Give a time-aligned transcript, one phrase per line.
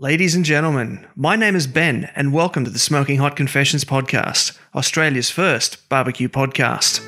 [0.00, 4.56] Ladies and gentlemen, my name is Ben, and welcome to the Smoking Hot Confessions podcast,
[4.72, 7.00] Australia's first barbecue podcast.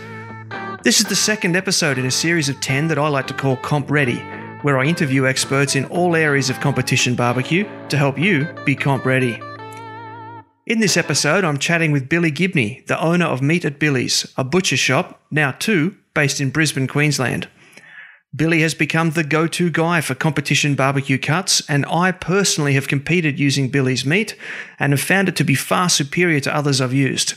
[0.82, 3.54] This is the second episode in a series of 10 that I like to call
[3.58, 4.18] Comp Ready,
[4.62, 9.04] where I interview experts in all areas of competition barbecue to help you be comp
[9.04, 9.38] ready.
[10.66, 14.42] In this episode, I'm chatting with Billy Gibney, the owner of Meat at Billy's, a
[14.42, 17.46] butcher shop, now two, based in Brisbane, Queensland.
[18.34, 22.86] Billy has become the go to guy for competition barbecue cuts, and I personally have
[22.86, 24.36] competed using Billy's meat
[24.78, 27.34] and have found it to be far superior to others I've used.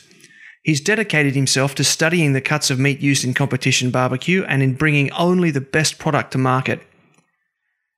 [0.61, 4.75] He's dedicated himself to studying the cuts of meat used in competition barbecue and in
[4.75, 6.79] bringing only the best product to market.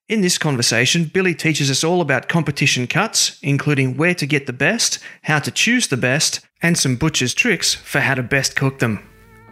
[0.07, 4.54] In this conversation, Billy teaches us all about competition cuts, including where to get the
[4.54, 8.80] best, how to choose the best, and some butcher's tricks for how to best cook
[8.80, 9.05] them.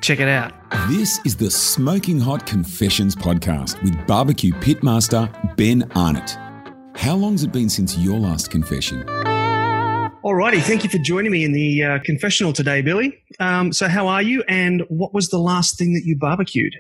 [0.03, 0.52] Check it out.
[0.89, 6.38] This is the Smoking Hot Confessions podcast with barbecue pitmaster Ben Arnott.
[6.98, 9.03] How long's it been since your last confession?
[10.25, 13.17] Alrighty, thank you for joining me in the uh, confessional today, Billy.
[13.39, 16.73] Um, so, how are you, and what was the last thing that you barbecued?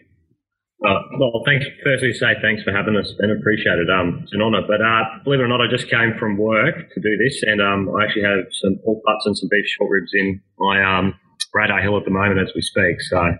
[0.85, 1.65] Uh, well, thanks.
[1.81, 3.89] Firstly, say thanks for having us, and appreciate it.
[3.89, 4.67] Um, it's an honour.
[4.67, 7.61] But uh, believe it or not, I just came from work to do this, and
[7.61, 11.15] um, I actually have some pork butts and some beef short ribs in my um,
[11.53, 13.01] radar hill at the moment as we speak.
[13.01, 13.35] So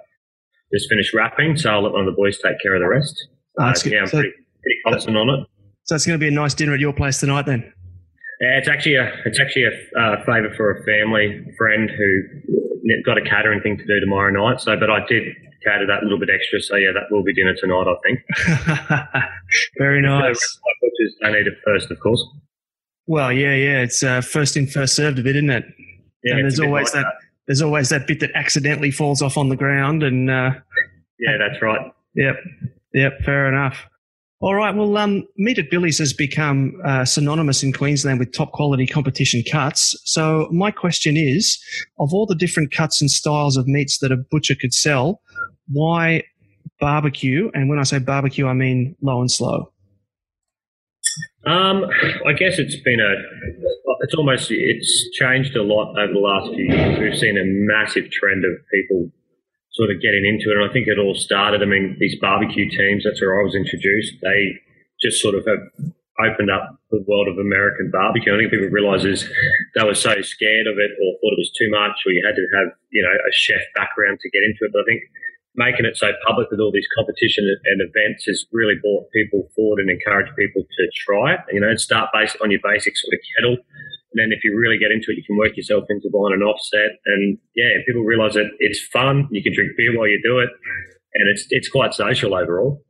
[0.74, 3.16] just finished wrapping, so I'll let one of the boys take care of the rest.
[3.60, 5.48] Oh, that's uh, yeah, I'm So- pretty, pretty confident on it.
[5.86, 7.62] So, it's going to be a nice dinner at your place tonight, then.
[8.40, 13.18] Yeah, it's actually a it's actually a uh, favour for a family friend who got
[13.18, 14.62] a catering thing to do tomorrow night.
[14.62, 15.24] So, but I did
[15.64, 16.62] cater that a little bit extra.
[16.62, 17.86] So yeah, that will be dinner tonight.
[17.86, 19.14] I think.
[19.78, 20.40] Very nice.
[20.82, 22.24] Which is I need it first, of course.
[23.08, 23.82] Well, yeah, yeah.
[23.82, 25.66] It's uh, first in, first served a bit, isn't it?
[26.24, 27.14] Yeah, and there's always like that.
[27.48, 30.52] There's always that bit that accidentally falls off on the ground, and uh,
[31.20, 31.92] Yeah, that's right.
[32.16, 32.36] Yep.
[32.94, 33.14] Yep.
[33.26, 33.86] Fair enough.
[34.40, 34.76] All right.
[34.76, 39.42] Well, um, Meat at Billy's has become uh, synonymous in Queensland with top quality competition
[39.50, 39.96] cuts.
[40.04, 41.58] So my question is,
[41.98, 45.22] of all the different cuts and styles of meats that a butcher could sell,
[45.72, 46.24] why
[46.82, 47.50] barbecue?
[47.54, 49.72] And when I say barbecue, I mean low and slow.
[51.46, 51.84] Um,
[52.26, 53.14] I guess it's been a,
[54.02, 57.00] it's almost, it's changed a lot over the last few years.
[57.00, 59.12] We've seen a massive trend of people
[59.74, 60.62] sort of getting into it.
[60.62, 63.56] And I think it all started, I mean, these barbecue teams, that's where I was
[63.56, 64.14] introduced.
[64.22, 64.56] They
[65.02, 68.32] just sort of have opened up the world of American barbecue.
[68.32, 69.28] I think people realise is
[69.76, 72.38] they were so scared of it or thought it was too much or you had
[72.38, 74.72] to have, you know, a chef background to get into it.
[74.72, 75.02] But I think
[75.56, 79.80] making it so public with all these competition and events has really brought people forward
[79.80, 81.40] and encouraged people to try it.
[81.52, 83.58] You know, start based on your basic sort of kettle.
[84.14, 86.44] And then if you really get into it, you can work yourself into buying an
[86.44, 87.02] offset.
[87.06, 89.28] And yeah, people realise that it's fun.
[89.32, 90.50] You can drink beer while you do it.
[91.16, 92.84] And it's, it's quite social overall.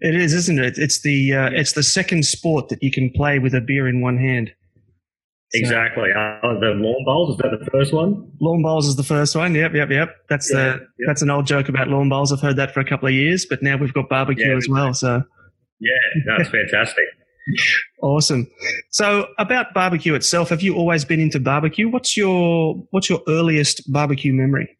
[0.00, 0.78] It is, isn't it?
[0.78, 4.02] It's the uh, it's the second sport that you can play with a beer in
[4.02, 4.52] one hand.
[5.54, 6.10] Exactly.
[6.10, 8.30] Uh, the lawn bowls, is that the first one?
[8.40, 9.54] Lawn bowls is the first one.
[9.54, 10.16] Yep, yep, yep.
[10.28, 10.88] That's Yeah, the yep.
[11.06, 12.32] that's an old joke about lawn bowls.
[12.32, 14.68] I've heard that for a couple of years, but now we've got barbecue Yeah, as
[14.68, 14.92] well.
[14.94, 15.22] So
[15.80, 15.90] Yeah,
[16.36, 17.04] that's fantastic.
[18.02, 18.46] awesome.
[18.90, 21.88] So about barbecue itself, have you always been into barbecue?
[21.88, 24.76] What's your what's your earliest barbecue memory?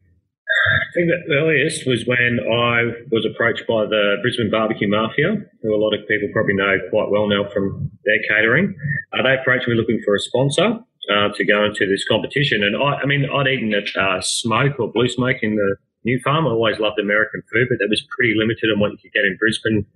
[0.65, 5.75] I think the earliest was when I was approached by the Brisbane Barbecue Mafia, who
[5.75, 8.75] a lot of people probably know quite well now from their catering.
[9.13, 10.81] Uh, they approached me looking for a sponsor
[11.13, 12.65] uh, to go into this competition.
[12.65, 16.21] And I, I mean, I'd eaten at uh, Smoke or Blue Smoke in the New
[16.25, 16.47] Farm.
[16.47, 19.25] I always loved American food, but that was pretty limited on what you could get
[19.25, 19.87] in Brisbane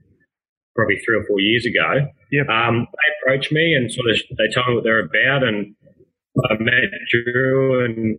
[0.75, 2.07] probably three or four years ago.
[2.31, 2.49] Yep.
[2.49, 5.75] Um, they approached me and sort of they told me what they're about, and
[6.51, 8.19] I met Drew and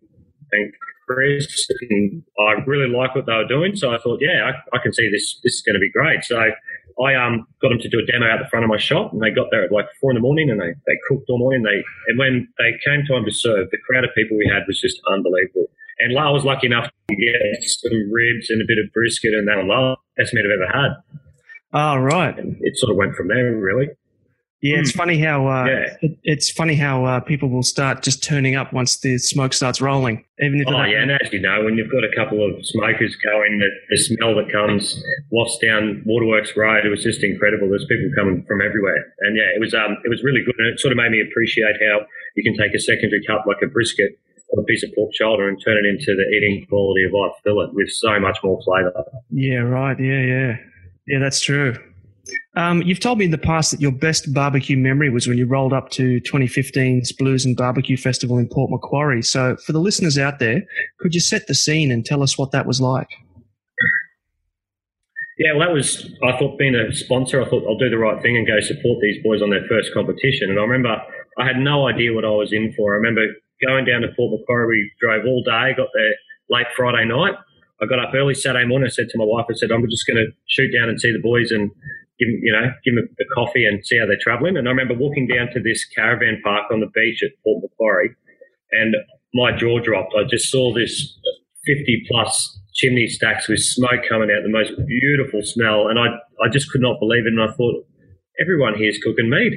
[0.52, 0.74] and
[1.10, 3.76] And I really like what they were doing.
[3.76, 5.40] So I thought, yeah, I, I can see this.
[5.44, 6.24] This is going to be great.
[6.24, 9.14] So I um got them to do a demo out the front of my shop,
[9.14, 11.40] and they got there at like four in the morning, and they, they cooked all
[11.40, 11.64] morning.
[11.64, 14.80] They and when they came time to serve, the crowd of people we had was
[14.80, 15.68] just unbelievable.
[16.00, 19.48] And I was lucky enough to get some ribs and a bit of brisket, and
[19.48, 20.92] that were the best meat I've ever had.
[21.72, 22.38] Oh, right.
[22.38, 23.90] And it sort of went from there, really.
[24.62, 25.96] Yeah, it's funny how uh, Yeah.
[26.02, 29.80] it, it's funny how uh, people will start just turning up once the smoke starts
[29.80, 32.66] rolling, even if Oh yeah, and as you know, when you've got a couple of
[32.66, 35.02] smokers going, the, the smell that comes
[35.32, 37.70] wafts down Waterworks Road, it was just incredible.
[37.70, 40.68] There's people coming from everywhere, and yeah, it was um, it was really good, and
[40.74, 42.02] it sort of made me appreciate how
[42.36, 44.20] you can take a secondary cut like a brisket
[44.50, 47.32] or a piece of pork shoulder and turn it into the eating quality of eye
[47.44, 48.92] fillet with so much more flavour.
[49.30, 49.98] Yeah, right.
[50.00, 50.58] Yeah, yeah.
[51.08, 51.76] Yeah, that's true.
[52.60, 55.46] Um, you've told me in the past that your best barbecue memory was when you
[55.46, 59.22] rolled up to 2015's Blues and Barbecue Festival in Port Macquarie.
[59.22, 60.64] So, for the listeners out there,
[61.00, 63.08] could you set the scene and tell us what that was like?
[65.38, 68.22] Yeah, well, that was, I thought being a sponsor, I thought I'll do the right
[68.22, 70.50] thing and go support these boys on their first competition.
[70.50, 71.02] And I remember
[71.38, 72.94] I had no idea what I was in for.
[72.94, 73.22] I remember
[73.66, 74.68] going down to Port Macquarie.
[74.68, 76.14] We drove all day, got there
[76.50, 77.36] late Friday night.
[77.82, 78.88] I got up early Saturday morning.
[78.88, 81.14] I said to my wife, I said, I'm just going to shoot down and see
[81.14, 81.72] the boys and
[82.20, 84.58] give them, you know, give them a coffee and see how they're travelling.
[84.58, 88.16] And I remember walking down to this caravan park on the beach at Port Macquarie,
[88.72, 88.96] and
[89.34, 90.14] my jaw dropped.
[90.18, 91.18] I just saw this
[91.66, 96.08] 50 plus chimney stacks with smoke coming out, the most beautiful smell, and I
[96.44, 97.34] I just could not believe it.
[97.34, 97.86] And I thought,
[98.42, 99.54] everyone here's cooking meat.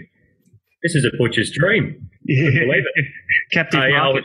[0.83, 2.09] This is a butcher's dream.
[2.27, 2.51] Yeah.
[2.67, 3.05] believe it.
[3.53, 4.25] Captive Uh, yeah, market.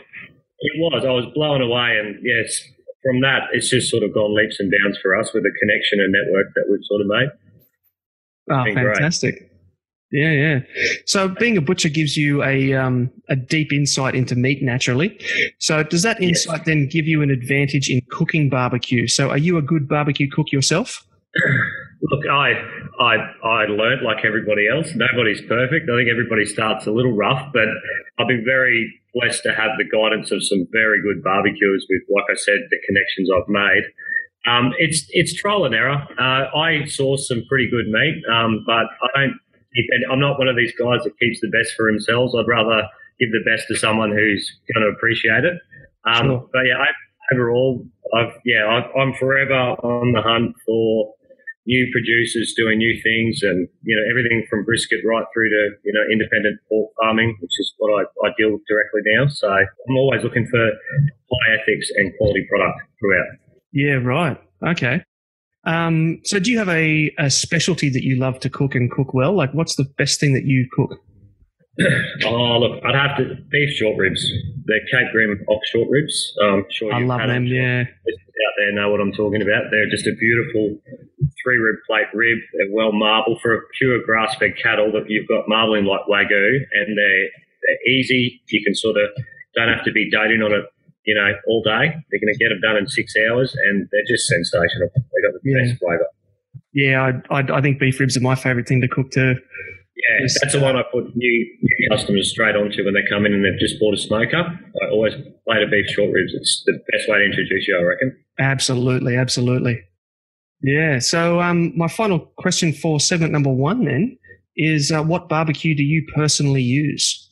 [0.60, 1.04] it was.
[1.06, 2.62] I was blown away, and yes,
[3.04, 6.00] from that, it's just sort of gone leaps and bounds for us with the connection
[6.00, 7.30] and network that we've sort of made.
[8.50, 8.94] Oh, been great.
[8.96, 9.44] fantastic.
[10.10, 10.58] Yeah, yeah.
[11.04, 15.18] So being a butcher gives you a um, a deep insight into meat naturally.
[15.58, 16.46] So does that Yes.
[16.46, 19.06] insight then give you an advantage in cooking barbecue?
[19.06, 21.04] So are you a good barbecue cook yourself?
[22.00, 22.52] Look, I,
[23.00, 23.14] I,
[23.44, 24.94] I learned like everybody else.
[24.94, 25.90] Nobody's perfect.
[25.90, 27.66] I think everybody starts a little rough, but
[28.18, 32.24] I've been very blessed to have the guidance of some very good barbecuers with, like
[32.30, 33.82] I said, the connections I've made.
[34.48, 36.06] Um, it's it's trial and error.
[36.18, 39.34] Uh, I source some pretty good meat, um, but I don't.
[40.10, 42.34] I'm not one of these guys that keeps the best for themselves.
[42.34, 42.88] I'd rather
[43.20, 45.54] give the best to someone who's going to appreciate it.
[46.06, 46.48] Um, Sure.
[46.52, 46.88] But yeah, I,
[47.34, 47.84] overall,
[48.16, 51.14] I've yeah, I've, I'm forever on the hunt for
[51.66, 55.92] new producers doing new things, and you know everything from brisket right through to you
[55.92, 59.28] know independent pork farming, which is what I, I deal with directly now.
[59.28, 63.47] So I'm always looking for high ethics and quality product throughout.
[63.72, 64.40] Yeah, right.
[64.66, 65.02] Okay.
[65.64, 69.12] Um, so do you have a, a specialty that you love to cook and cook
[69.12, 69.34] well?
[69.34, 70.98] Like what's the best thing that you cook?
[72.24, 74.26] Oh look, I'd have to beef short ribs.
[74.64, 76.34] They're Cape Grim ox short ribs.
[76.42, 77.82] Um, sure I love them, yeah.
[77.82, 79.70] out there know what I'm talking about.
[79.70, 80.78] They're just a beautiful
[81.42, 82.38] three rib plate rib.
[82.54, 86.58] They're well marbled for a pure grass fed cattle that you've got marbling like wagyu,
[86.72, 87.28] and they're
[87.62, 88.42] they're easy.
[88.48, 89.10] You can sort of
[89.54, 90.64] don't have to be doting on it,
[91.08, 91.88] you know, all day.
[92.10, 94.88] They're going to get them done in six hours, and they're just sensational.
[94.94, 95.64] They got the Yeah.
[95.64, 96.06] best flavour.
[96.74, 99.34] Yeah, I, I, I think beef ribs are my favorite thing to cook too.
[99.34, 100.36] Yeah, Yes.
[100.40, 103.42] that's the one I put new, new customers straight onto when they come in and
[103.44, 104.36] they've just bought a smoker.
[104.82, 105.14] I always
[105.46, 106.32] plate of beef short ribs.
[106.34, 108.16] It's the best way to introduce you, I reckon.
[108.38, 109.80] Absolutely, absolutely.
[110.62, 110.98] Yeah.
[111.00, 114.18] So, um, my final question for segment number one then
[114.56, 117.24] is, uh, what barbecue do you personally use?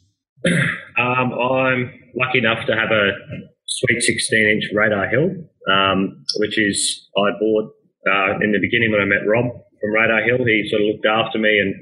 [0.98, 3.10] Um, I'm lucky enough to have a
[3.76, 5.30] sweet 16 inch Radar Hill,
[5.70, 7.72] um, which is I bought
[8.08, 9.46] uh, in the beginning when I met Rob
[9.80, 10.44] from Radar Hill.
[10.46, 11.74] He sort of looked after me, and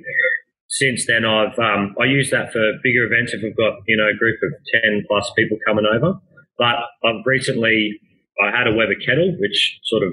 [0.68, 4.08] since then I've um, I use that for bigger events if we've got you know
[4.10, 4.50] a group of
[4.82, 6.18] 10 plus people coming over.
[6.58, 7.98] But I've recently
[8.42, 10.12] I had a Weber kettle which sort of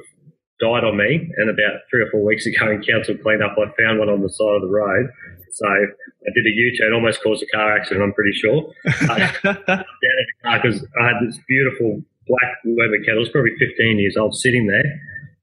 [0.62, 4.00] died on me, and about three or four weeks ago in council cleanup, I found
[4.00, 5.10] one on the side of the road.
[5.52, 8.04] So I did a U-turn, almost caused a car accident.
[8.04, 8.72] I'm pretty sure
[9.08, 13.24] down in the car because I had this beautiful black Weber kettle.
[13.24, 14.86] It's probably 15 years old, sitting there.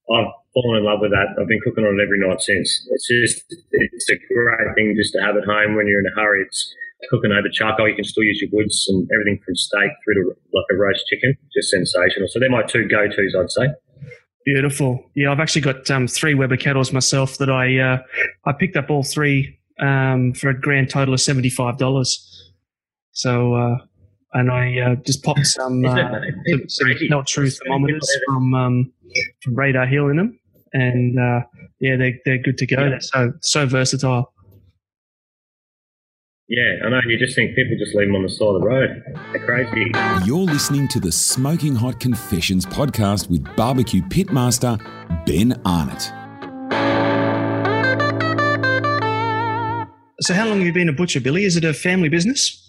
[0.08, 1.36] I've fallen in love with that.
[1.36, 2.88] I've been cooking on it every night since.
[2.90, 6.16] It's just, it's a great thing just to have at home when you're in a
[6.16, 6.42] hurry.
[6.42, 6.74] It's
[7.10, 7.88] cooking over charcoal.
[7.88, 11.06] You can still use your woods and everything from steak through to like a roast
[11.06, 11.36] chicken.
[11.54, 12.28] Just sensational.
[12.28, 13.68] So they're my two go-tos, I'd say.
[14.44, 15.04] Beautiful.
[15.14, 17.98] Yeah, I've actually got um, three Weber kettles myself that I uh,
[18.46, 22.52] I picked up all three um, for a grand total of seventy five dollars.
[23.12, 23.78] So uh,
[24.32, 28.92] and I uh, just popped some uh, some, some no true thermometers from um,
[29.42, 30.38] from Radar Hill in them,
[30.72, 31.40] and uh,
[31.80, 32.82] yeah, they're they're good to go.
[32.82, 32.88] Yeah.
[32.90, 34.32] They're so so versatile.
[36.50, 37.00] Yeah, I know.
[37.06, 39.02] You just think people just leave them on the side of the road.
[39.32, 39.92] They're crazy.
[40.26, 44.78] You're listening to the Smoking Hot Confessions podcast with barbecue pitmaster
[45.26, 46.10] Ben Arnott.
[50.20, 51.44] So how long have you been a butcher, Billy?
[51.44, 52.64] Is it a family business?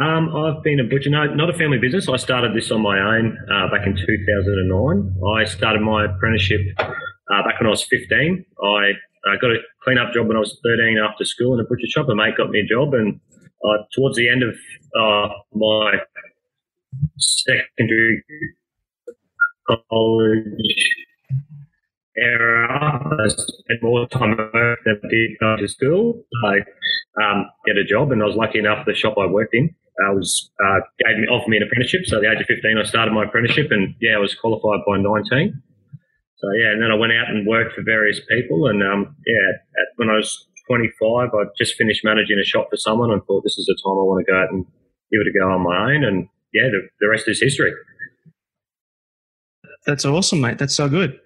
[0.00, 2.08] Um, I've been a butcher, no, not a family business.
[2.08, 5.14] I started this on my own uh, back in 2009.
[5.38, 8.44] I started my apprenticeship uh, back when I was 15.
[8.62, 11.86] I uh, got a clean-up job when I was 13 after school in a butcher
[11.88, 12.08] shop.
[12.08, 13.20] A mate got me a job, and
[13.64, 14.54] uh, towards the end of
[14.98, 15.98] uh, my
[17.16, 18.24] secondary
[19.66, 21.07] college
[22.22, 26.24] era, I spent more time at work than I did going to school.
[26.46, 26.58] I
[27.22, 30.14] um, get a job, and I was lucky enough the shop I worked in uh,
[30.14, 32.06] was uh, gave me offered me an apprenticeship.
[32.06, 34.80] So at the age of 15, I started my apprenticeship, and yeah, I was qualified
[34.86, 35.62] by 19.
[36.38, 39.58] So yeah, and then I went out and worked for various people, and um, yeah,
[39.82, 43.42] at, when I was 25, I just finished managing a shop for someone, and thought
[43.42, 44.64] this is the time I want to go out and
[45.10, 47.72] give it a go on my own, and yeah, the, the rest is history.
[49.86, 50.58] That's awesome, mate.
[50.58, 51.18] That's so good.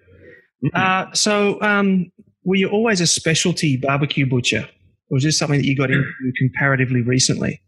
[0.73, 2.11] Uh, so, um,
[2.43, 4.67] were you always a specialty barbecue butcher?
[5.09, 7.61] or was this something that you got into comparatively recently?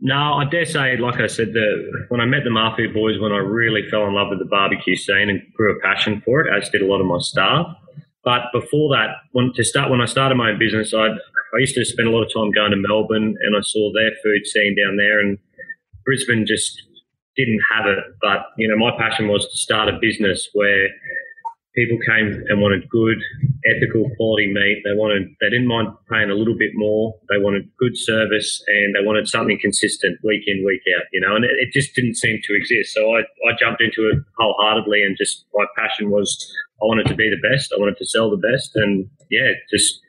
[0.00, 3.30] No, I dare say, like I said, the, when I met the Mafia boys, when
[3.30, 6.52] I really fell in love with the barbecue scene and grew a passion for it,
[6.52, 7.66] as did a lot of my staff.
[8.24, 11.06] But before that, when, to start when I started my own business, I
[11.54, 14.10] I used to spend a lot of time going to Melbourne, and I saw their
[14.22, 15.38] food scene down there, and
[16.04, 16.82] Brisbane just
[17.36, 17.98] didn't have it.
[18.20, 20.88] But you know, my passion was to start a business where
[21.74, 23.16] people came and wanted good,
[23.64, 24.82] ethical, quality meat.
[24.84, 27.14] They wanted, they didn't mind paying a little bit more.
[27.28, 31.34] They wanted good service and they wanted something consistent week in, week out, you know,
[31.36, 32.92] and it, it just didn't seem to exist.
[32.92, 36.28] So I, I jumped into it wholeheartedly and just my passion was
[36.82, 37.72] I wanted to be the best.
[37.72, 40.00] I wanted to sell the best and yeah, just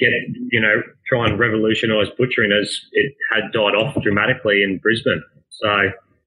[0.00, 0.10] get,
[0.50, 5.22] you know, try and revolutionize butchering as it had died off dramatically in Brisbane.
[5.50, 5.70] So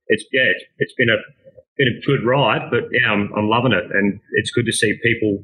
[0.08, 1.20] it's, yeah, it's, it's been a,
[1.78, 4.94] been a good ride, but yeah, I'm, I'm loving it, and it's good to see
[5.04, 5.44] people.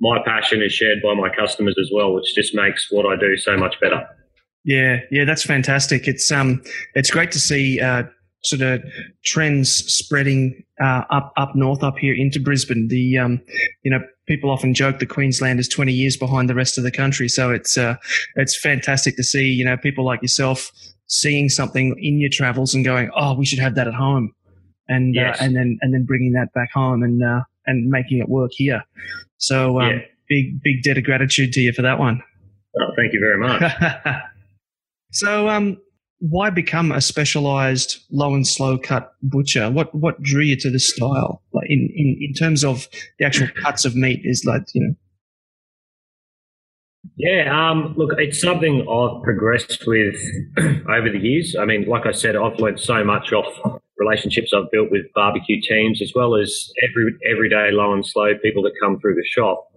[0.00, 3.36] My passion is shared by my customers as well, which just makes what I do
[3.36, 4.06] so much better.
[4.64, 6.06] Yeah, yeah, that's fantastic.
[6.06, 6.62] It's um,
[6.94, 8.04] it's great to see uh,
[8.42, 8.82] sort of
[9.24, 12.88] trends spreading uh, up up north, up here into Brisbane.
[12.88, 13.40] The um,
[13.82, 16.92] you know, people often joke that Queensland is 20 years behind the rest of the
[16.92, 17.96] country, so it's uh,
[18.36, 20.70] it's fantastic to see you know people like yourself
[21.10, 24.30] seeing something in your travels and going, oh, we should have that at home
[24.88, 25.40] and uh, yes.
[25.40, 28.50] uh, and then and then bringing that back home and uh, and making it work
[28.54, 28.84] here.
[29.36, 29.98] So um, yeah.
[30.28, 32.22] big big debt of gratitude to you for that one.
[32.80, 33.72] Oh, thank you very much.
[35.12, 35.78] so um,
[36.20, 39.70] why become a specialized low and slow cut butcher?
[39.70, 41.42] What what drew you to this style?
[41.52, 44.94] Like in, in, in terms of the actual cuts of meat is like, you know.
[47.16, 50.16] Yeah, um, look, it's something I've progressed with
[50.58, 51.56] over the years.
[51.58, 55.60] I mean, like I said, I've learned so much off relationships I've built with barbecue
[55.60, 59.68] teams, as well as every everyday low and slow people that come through the shop.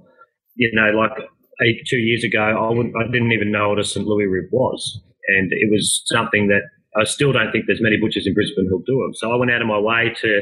[0.55, 1.17] You know, like
[1.63, 4.05] eight, two years ago, I I didn't even know what a St.
[4.05, 6.61] Louis rib was, and it was something that
[6.99, 9.13] I still don't think there's many butchers in Brisbane who'll do them.
[9.15, 10.41] So I went out of my way to.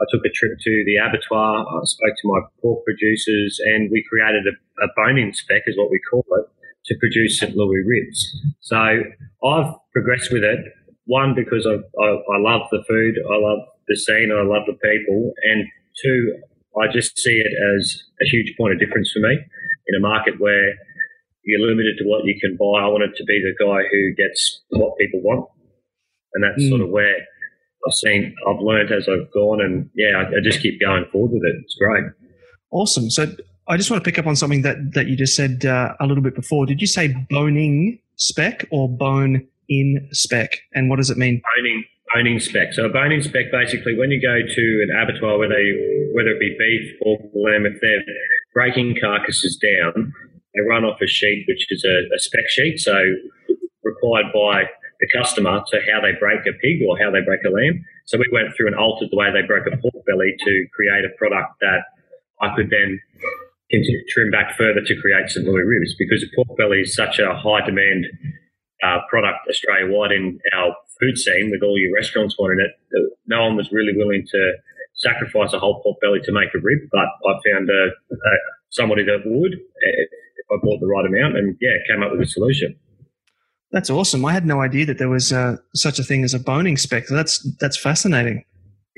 [0.00, 1.66] I took a trip to the abattoir.
[1.66, 5.90] I spoke to my pork producers, and we created a, a boning spec, is what
[5.90, 6.46] we call it,
[6.86, 7.56] to produce St.
[7.56, 8.46] Louis ribs.
[8.60, 10.60] So I've progressed with it
[11.08, 14.76] one because I, I, I love the food, I love the scene, I love the
[14.76, 15.64] people, and
[16.04, 16.36] two,
[16.78, 20.34] I just see it as a huge point of difference for me in a market
[20.38, 20.74] where
[21.44, 22.84] you're limited to what you can buy.
[22.84, 25.48] I wanted to be the guy who gets what people want,
[26.34, 26.68] and that's mm.
[26.68, 30.60] sort of where I've seen, I've learned as I've gone, and yeah, I, I just
[30.60, 31.56] keep going forward with it.
[31.64, 32.04] It's great.
[32.70, 33.08] Awesome.
[33.08, 33.32] So
[33.66, 36.06] I just want to pick up on something that that you just said uh, a
[36.06, 36.66] little bit before.
[36.66, 40.58] Did you say boning spec or bone in spec.
[40.74, 41.42] And what does it mean?
[41.56, 41.84] Boning,
[42.14, 42.72] boning spec.
[42.72, 45.72] So a boning spec basically when you go to an abattoir where they
[46.14, 48.04] whether it be beef or lamb, if they're
[48.54, 50.12] breaking carcasses down,
[50.54, 52.98] they run off a sheet which is a, a spec sheet, so
[53.84, 54.64] required by
[55.00, 57.84] the customer to how they break a pig or how they break a lamb.
[58.06, 61.04] So we went through and altered the way they broke a pork belly to create
[61.04, 61.84] a product that
[62.40, 63.00] I could then
[64.10, 65.46] trim back further to create St.
[65.46, 68.06] Louis ribs because pork belly is such a high demand
[68.82, 72.72] uh, product Australia wide in our food scene with all your restaurants wanting it.
[73.26, 74.52] No one was really willing to
[74.94, 78.32] sacrifice a whole pork belly to make a rib, but I found a, a,
[78.70, 82.26] somebody that would if I bought the right amount, and yeah, came up with a
[82.26, 82.76] solution.
[83.70, 84.24] That's awesome.
[84.24, 87.06] I had no idea that there was uh, such a thing as a boning spec.
[87.08, 88.44] That's that's fascinating.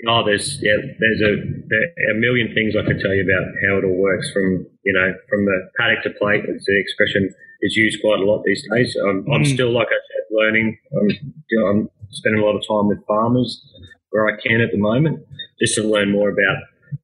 [0.09, 1.37] Oh, there's yeah, there's a
[1.69, 4.31] there a million things I could tell you about how it all works.
[4.33, 8.25] From you know, from the paddock to plate, it's the expression is used quite a
[8.25, 8.97] lot these days.
[9.09, 9.35] Um, mm.
[9.35, 10.79] I'm still, like I said, learning.
[11.01, 11.09] I'm,
[11.51, 13.63] you know, I'm spending a lot of time with farmers
[14.11, 15.21] where I can at the moment,
[15.61, 16.57] just to learn more about,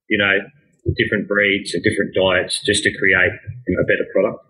[0.09, 0.39] you know,
[0.95, 3.31] different breeds and different diets, just to create
[3.67, 4.43] you know, a better product.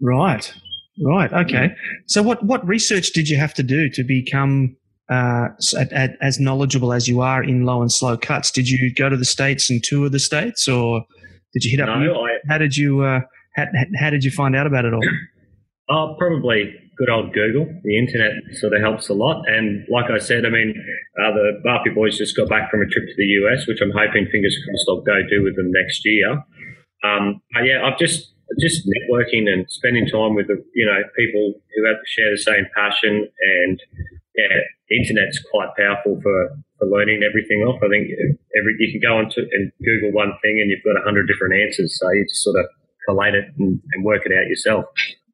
[0.00, 0.52] Right,
[1.04, 1.74] right, okay.
[2.06, 4.76] So, what what research did you have to do to become
[5.10, 5.48] uh,
[5.78, 8.50] at, at, as knowledgeable as you are in low and slow cuts?
[8.50, 11.04] Did you go to the states and tour the states, or
[11.52, 11.98] did you hit up?
[12.00, 13.02] No, I, how did you?
[13.02, 13.20] Uh,
[13.54, 13.66] how,
[13.98, 15.02] how did you find out about it all?
[15.90, 17.66] Oh, probably good old Google.
[17.82, 19.42] The internet sort of helps a lot.
[19.48, 20.72] And like I said, I mean,
[21.20, 23.90] uh, the Mafia boys just got back from a trip to the US, which I'm
[23.90, 26.30] hoping, fingers crossed, I'll go do with them next year.
[27.02, 31.86] Um, but yeah, I've just just networking and spending time with you know people who
[31.88, 33.80] have share the same passion and
[34.36, 37.80] yeah, internet's quite powerful for, for learning everything off.
[37.84, 38.08] I think
[38.56, 41.26] every you can go on to and Google one thing and you've got a hundred
[41.26, 41.98] different answers.
[41.98, 42.66] So you just sort of
[43.08, 44.84] collate it and, and work it out yourself.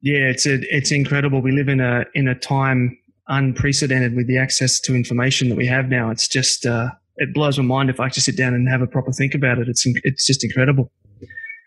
[0.01, 1.41] Yeah, it's a, it's incredible.
[1.41, 2.97] We live in a in a time
[3.27, 6.09] unprecedented with the access to information that we have now.
[6.09, 8.87] It's just uh, it blows my mind if I just sit down and have a
[8.87, 9.67] proper think about it.
[9.67, 10.91] It's it's just incredible.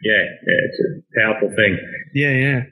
[0.02, 1.78] Yeah, yeah, it's a powerful thing.
[2.14, 2.62] Yeah, yeah.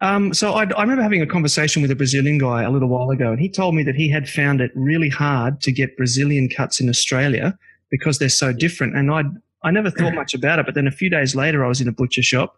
[0.00, 3.10] Um, so I, I remember having a conversation with a Brazilian guy a little while
[3.10, 6.48] ago, and he told me that he had found it really hard to get Brazilian
[6.48, 7.58] cuts in Australia
[7.90, 8.96] because they're so different.
[8.96, 9.24] And I
[9.64, 11.88] I never thought much about it, but then a few days later, I was in
[11.88, 12.56] a butcher shop,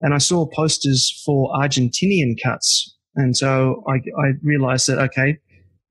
[0.00, 5.38] and I saw posters for Argentinian cuts, and so I, I realized that okay,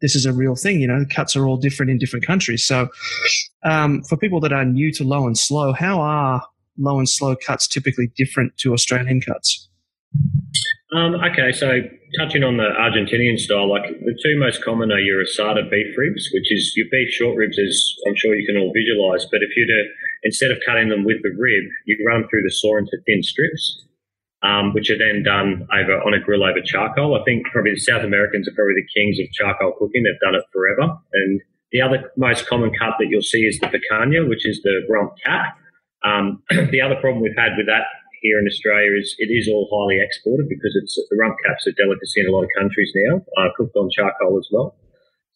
[0.02, 0.82] this is a real thing.
[0.82, 2.66] You know, cuts are all different in different countries.
[2.66, 2.90] So
[3.64, 6.44] um, for people that are new to low and slow, how are
[6.78, 9.70] low and slow cuts typically different to Australian cuts?
[10.96, 11.82] Um, okay, so
[12.18, 16.30] touching on the Argentinian style, like the two most common are your asada beef ribs,
[16.34, 19.28] which is your beef short ribs, as I'm sure you can all visualize.
[19.30, 19.84] But if you're to,
[20.24, 23.24] instead of cutting them with the rib, you run them through the saw into thin
[23.24, 23.86] strips,
[24.44, 27.20] um, which are then done over on a grill over charcoal.
[27.20, 30.04] I think probably the South Americans are probably the kings of charcoal cooking.
[30.04, 30.98] They've done it forever.
[31.14, 34.82] And the other most common cut that you'll see is the picanha, which is the
[34.90, 35.58] rump cap.
[36.04, 37.84] Um, the other problem we've had with that
[38.22, 41.72] here in Australia is it is all highly exported because it's the rump cap's a
[41.72, 44.76] delicacy in a lot of countries now, uh, cooked on charcoal as well.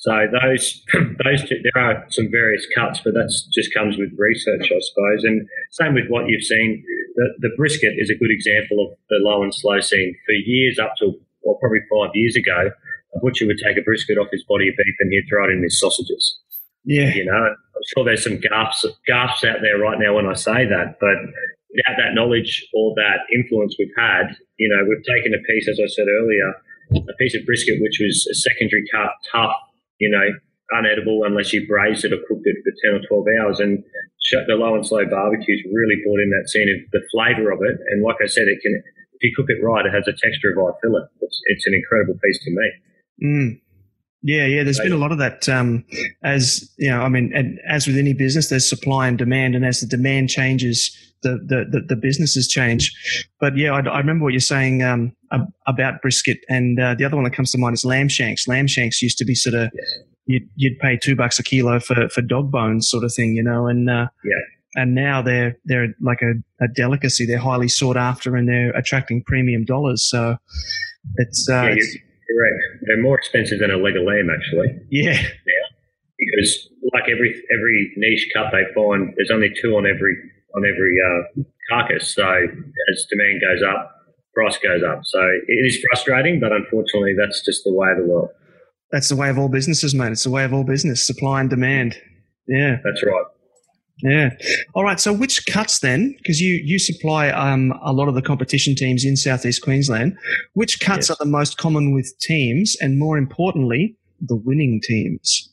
[0.04, 0.84] So those
[1.24, 5.24] those two, there are some various cuts, but that just comes with research, I suppose.
[5.24, 6.84] And same with what you've seen.
[7.16, 10.14] The, the brisket is a good example of the low and slow scene.
[10.26, 12.72] For years up to, well, probably five years ago,
[13.16, 15.54] a butcher would take a brisket off his body of beef and he'd throw it
[15.54, 16.38] in his sausages.
[16.84, 17.14] Yeah.
[17.14, 20.68] You know, I'm sure there's some gaps, gaps out there right now when I say
[20.68, 21.16] that, but
[21.72, 25.80] without that knowledge or that influence we've had, you know, we've taken a piece, as
[25.80, 26.52] I said earlier,
[26.92, 29.56] a piece of brisket which was a secondary cut, tough,
[30.04, 30.28] you know,
[30.76, 33.60] unedible unless you braised it or cooked it for 10 or 12 hours.
[33.60, 33.84] And
[34.48, 37.80] the low and slow barbecues really brought in that scene of the flavour of it.
[37.92, 38.76] And like I said, it can,
[39.14, 41.08] if you cook it right, it has a texture of eye fillet.
[41.22, 42.68] It's, it's an incredible piece to me.
[43.24, 43.62] Mm.
[44.24, 44.64] Yeah, yeah.
[44.64, 45.48] There's been a lot of that.
[45.50, 45.84] Um,
[46.24, 49.66] as you know, I mean, and as with any business, there's supply and demand, and
[49.66, 52.92] as the demand changes, the the the, businesses change.
[53.40, 55.16] But yeah, I, I remember what you're saying um,
[55.68, 58.48] about brisket, and uh, the other one that comes to mind is lamb shanks.
[58.48, 59.94] Lamb shanks used to be sort of yes.
[60.26, 63.44] you'd, you'd pay two bucks a kilo for for dog bones, sort of thing, you
[63.44, 64.34] know, and uh, yeah.
[64.76, 67.26] And now they're they're like a, a delicacy.
[67.26, 70.04] They're highly sought after, and they're attracting premium dollars.
[70.04, 70.38] So
[71.18, 71.98] it's, uh, yeah, it's
[72.34, 72.86] Correct.
[72.88, 74.80] They're more expensive than a leg of lamb, actually.
[74.90, 75.22] Yeah.
[75.22, 75.64] Now,
[76.18, 80.16] because like every every niche cut they find, there's only two on every
[80.56, 82.14] on every uh, carcass.
[82.14, 83.92] So as demand goes up,
[84.34, 85.02] price goes up.
[85.04, 88.30] So it is frustrating, but unfortunately, that's just the way of the world.
[88.92, 90.12] That's the way of all businesses, mate.
[90.12, 91.96] It's the way of all business, supply and demand.
[92.48, 93.26] Yeah, that's right.
[94.02, 94.30] Yeah.
[94.74, 95.00] All right.
[95.00, 96.14] So which cuts then?
[96.18, 100.18] Because you you supply um, a lot of the competition teams in southeast Queensland.
[100.54, 101.12] Which cuts yes.
[101.12, 105.50] are the most common with teams, and more importantly, the winning teams?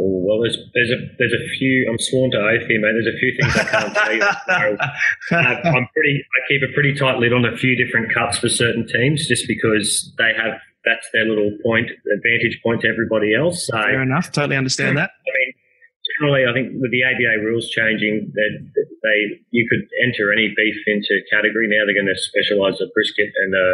[0.00, 1.86] Oh, well, there's there's a there's a few.
[1.90, 2.94] I'm sworn to oath here, mate.
[2.94, 4.22] There's a few things I can't tell you.
[5.36, 6.22] uh, I'm pretty.
[6.22, 9.48] I keep a pretty tight lid on a few different cuts for certain teams, just
[9.48, 13.66] because they have that's their little point advantage point to everybody else.
[13.66, 14.30] So, Fair enough.
[14.30, 15.10] Totally understand that.
[15.10, 15.54] I mean,
[16.18, 18.52] generally, I think with the ABA rules changing, that
[19.02, 19.18] they
[19.50, 21.68] you could enter any beef into category.
[21.68, 23.66] Now they're going to specialise a brisket and a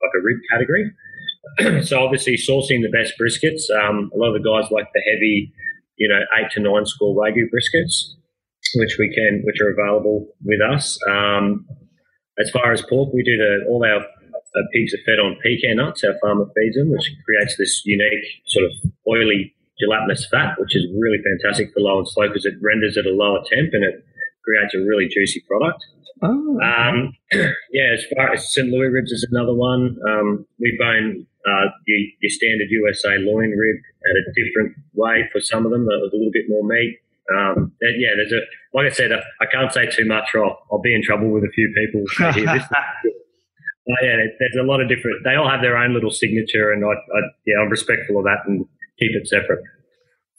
[0.00, 0.92] like a rib category.
[1.84, 3.68] so obviously, sourcing the best briskets.
[3.72, 5.52] Um, a lot of the guys like the heavy,
[6.00, 8.16] you know, eight to nine score wagyu briskets,
[8.74, 10.98] which we can, which are available with us.
[11.08, 11.66] Um,
[12.40, 15.76] as far as pork, we do the, all our uh, pigs are fed on pecan
[15.76, 16.02] nuts.
[16.02, 18.72] Our farmer feeds them, which creates this unique sort of
[19.06, 23.04] oily gelatinous fat, which is really fantastic for low and slow because it renders at
[23.04, 24.04] a lower temp and it
[24.42, 25.84] creates a really juicy product.
[26.22, 27.12] Oh, um,
[27.72, 28.68] yeah, as far as St.
[28.68, 29.96] Louis ribs is another one.
[30.08, 33.76] Um, we bone uh, your, your, standard USA loin rib
[34.08, 36.98] at a different way for some of them, with a little bit more meat.
[37.34, 38.40] Um, yeah, there's a
[38.72, 41.30] like I said, uh, I can't say too much, or I'll, I'll, be in trouble
[41.30, 42.04] with a few people.
[43.88, 45.24] Uh, yeah, there's a lot of different.
[45.24, 48.38] They all have their own little signature, and I, I yeah, I'm respectful of that
[48.46, 48.64] and
[49.00, 49.64] keep it separate.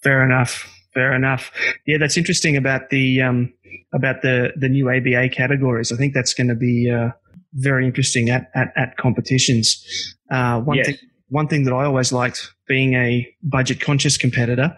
[0.03, 0.71] Fair enough.
[0.93, 1.51] Fair enough.
[1.85, 3.51] Yeah, that's interesting about the um,
[3.93, 5.91] about the the new ABA categories.
[5.91, 7.09] I think that's going to be uh,
[7.53, 9.83] very interesting at at, at competitions.
[10.31, 10.87] Uh, one yes.
[10.87, 10.97] thing
[11.29, 14.75] one thing that I always liked being a budget conscious competitor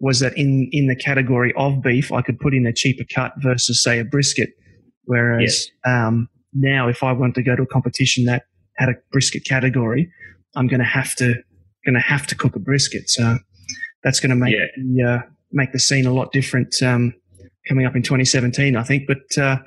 [0.00, 3.32] was that in in the category of beef, I could put in a cheaper cut
[3.38, 4.50] versus say a brisket.
[5.04, 5.94] Whereas yes.
[5.94, 8.44] um, now, if I want to go to a competition that
[8.76, 10.10] had a brisket category,
[10.54, 11.34] I'm going to have to
[11.84, 13.08] going to have to cook a brisket.
[13.08, 13.38] So
[14.02, 14.66] that's going to make yeah.
[14.76, 17.14] the, uh, make the scene a lot different um,
[17.68, 19.06] coming up in 2017, I think.
[19.06, 19.58] But uh,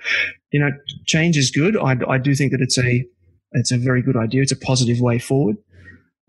[0.52, 0.72] you know,
[1.06, 1.78] change is good.
[1.78, 3.06] I, I, do think that it's a
[3.52, 4.42] it's a very good idea.
[4.42, 5.58] It's a positive way forward,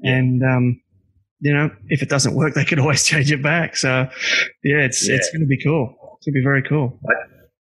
[0.01, 0.17] yeah.
[0.17, 0.81] and um,
[1.41, 3.77] you know, if it doesn't work, they can always change it back.
[3.77, 4.09] So
[4.63, 5.17] yeah, it's yeah.
[5.17, 5.97] it's going to be cool.
[6.19, 7.01] It's going to be very cool.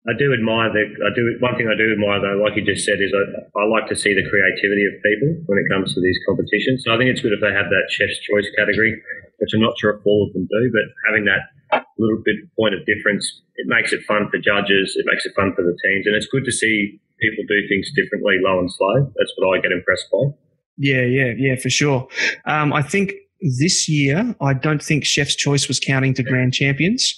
[0.07, 0.87] I do admire the.
[1.03, 3.67] I do one thing I do admire though, like you just said, is I, I
[3.67, 6.87] like to see the creativity of people when it comes to these competitions.
[6.87, 8.95] So I think it's good if they have that chef's choice category,
[9.43, 11.51] which I'm not sure if all of them do, but having that
[11.97, 14.95] little bit point of difference, it makes it fun for judges.
[14.95, 17.89] It makes it fun for the teams, and it's good to see people do things
[17.95, 19.11] differently, low and slow.
[19.17, 20.33] That's what I get impressed by.
[20.77, 22.07] Yeah, yeah, yeah, for sure.
[22.45, 23.13] Um, I think
[23.59, 27.13] this year, I don't think Chef's Choice was counting to grand champions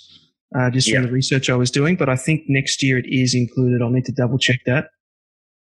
[0.58, 1.96] uh, just from the research I was doing.
[1.96, 3.82] But I think next year it is included.
[3.82, 4.90] I'll need to double check that.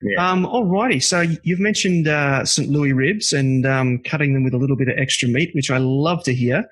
[0.02, 0.32] Yeah.
[0.32, 1.02] Um, alrighty.
[1.04, 2.70] So you've mentioned uh, St.
[2.70, 5.78] Louis ribs and um, cutting them with a little bit of extra meat, which I
[5.78, 6.66] love to hear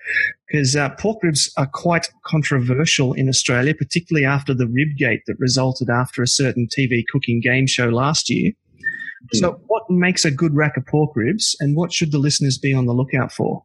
[0.48, 5.90] because uh, pork ribs are quite controversial in Australia, particularly after the ribgate that resulted
[5.90, 8.52] after a certain TV cooking game show last year.
[8.52, 9.40] Mm.
[9.40, 12.74] So, what makes a good rack of pork ribs, and what should the listeners be
[12.74, 13.64] on the lookout for?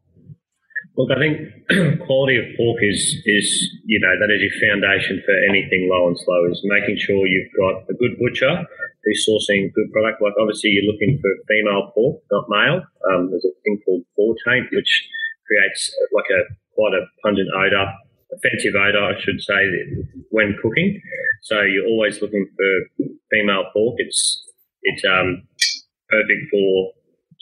[0.96, 5.34] Look, I think quality of pork is is you know that is your foundation for
[5.48, 6.50] anything low and slow.
[6.50, 8.66] Is making sure you've got a good butcher
[9.04, 10.22] who's sourcing good product.
[10.22, 12.82] Like obviously you're looking for female pork, not male.
[13.10, 15.08] Um, there's a thing called boar taint, which
[15.46, 17.86] creates like a quite a pungent odor,
[18.34, 19.70] offensive odor, I should say,
[20.30, 21.00] when cooking.
[21.42, 23.96] So you're always looking for female pork.
[23.98, 24.42] It's
[24.82, 25.46] it's um,
[26.08, 26.92] perfect for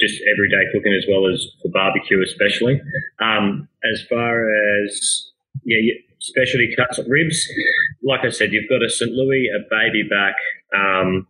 [0.00, 2.80] just everyday cooking as well as for barbecue, especially.
[3.20, 5.30] Um, as far as
[5.64, 7.46] yeah, specialty cuts of ribs,
[8.02, 9.10] like I said, you've got a St.
[9.12, 10.34] Louis, a baby back.
[10.74, 11.26] Um,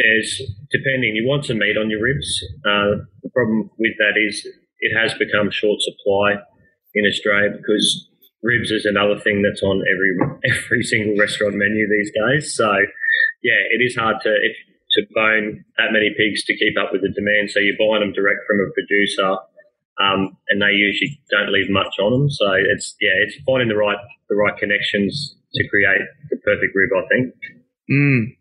[0.00, 2.42] there's depending, you want some meat on your ribs.
[2.64, 4.46] Uh, the problem with that is
[4.80, 6.40] it has become short supply
[6.94, 8.08] in Australia because
[8.42, 10.12] ribs is another thing that's on every
[10.56, 12.54] every single restaurant menu these days.
[12.54, 12.70] So
[13.42, 14.56] yeah, it is hard to if
[14.98, 17.50] to bone that many pigs to keep up with the demand.
[17.50, 19.38] So you're buying them direct from a producer,
[20.02, 22.30] um, and they usually don't leave much on them.
[22.30, 26.90] So it's yeah, it's finding the right the right connections to create the perfect rib.
[26.96, 27.34] I think.
[27.90, 28.39] Mm.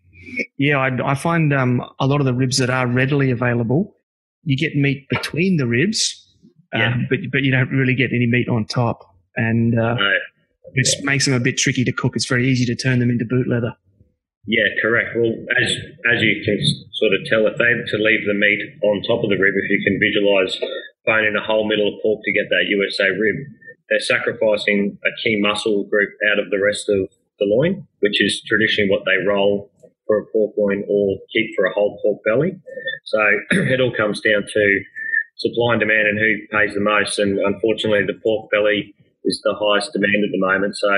[0.57, 3.95] Yeah, I, I find um, a lot of the ribs that are readily available,
[4.43, 6.27] you get meat between the ribs,
[6.73, 6.95] uh, yeah.
[7.09, 8.99] but but you don't really get any meat on top,
[9.35, 10.13] and uh, no.
[10.75, 12.15] which makes them a bit tricky to cook.
[12.15, 13.75] It's very easy to turn them into boot leather.
[14.45, 15.15] Yeah, correct.
[15.15, 15.69] Well, as
[16.13, 16.59] as you can
[16.93, 19.53] sort of tell, if they have to leave the meat on top of the rib,
[19.55, 20.57] if you can visualize
[21.05, 23.35] boning a whole middle of pork to get that USA rib,
[23.89, 28.41] they're sacrificing a key muscle group out of the rest of the loin, which is
[28.47, 29.71] traditionally what they roll
[30.09, 32.57] for a pork loin or keep for a whole pork belly.
[33.05, 33.21] So
[33.69, 34.63] it all comes down to
[35.37, 37.19] supply and demand and who pays the most.
[37.19, 40.75] And unfortunately, the pork belly is the highest demand at the moment.
[40.75, 40.89] So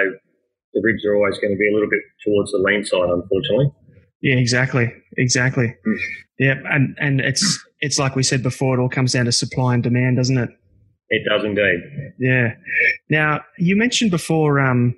[0.73, 3.75] the ribs are always going to be a little bit towards the lean side, unfortunately.
[4.21, 5.75] Yeah, exactly, exactly.
[5.85, 5.97] Mm.
[6.39, 9.73] Yeah, and and it's it's like we said before, it all comes down to supply
[9.73, 10.49] and demand, doesn't it?
[11.09, 12.13] It does indeed.
[12.19, 12.53] Yeah.
[13.09, 14.95] Now you mentioned before um,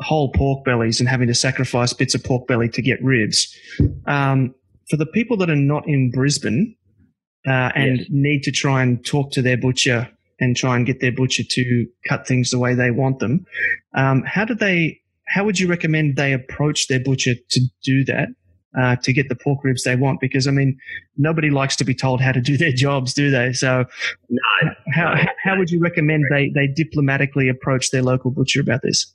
[0.00, 3.54] whole pork bellies and having to sacrifice bits of pork belly to get ribs.
[4.06, 4.54] Um,
[4.90, 6.76] for the people that are not in Brisbane
[7.46, 8.06] uh, and yes.
[8.10, 11.86] need to try and talk to their butcher and try and get their butcher to
[12.08, 13.44] cut things the way they want them.
[13.94, 15.00] Um, how do they?
[15.28, 18.28] How would you recommend they approach their butcher to do that?
[18.78, 20.76] Uh, to get the pork ribs they want, because I mean,
[21.16, 23.54] nobody likes to be told how to do their jobs, do they?
[23.54, 23.86] So,
[24.28, 28.82] no, how, no, how would you recommend they, they diplomatically approach their local butcher about
[28.82, 29.14] this?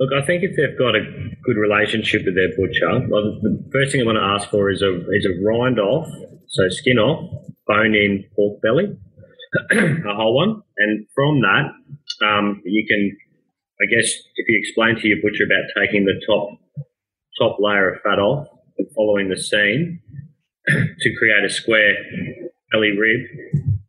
[0.00, 1.02] Look, I think if they've got a
[1.42, 4.80] good relationship with their butcher, well, the first thing I want to ask for is
[4.80, 6.06] a is a rind off,
[6.46, 7.28] so skin off,
[7.66, 8.96] bone in pork belly,
[9.72, 10.62] a whole one.
[10.76, 11.72] And from that,
[12.24, 13.16] um, you can,
[13.82, 16.50] I guess, if you explain to your butcher about taking the top
[17.40, 18.46] top layer of fat off
[18.78, 20.00] and following the seam
[20.68, 21.94] to create a square
[22.70, 23.20] belly rib,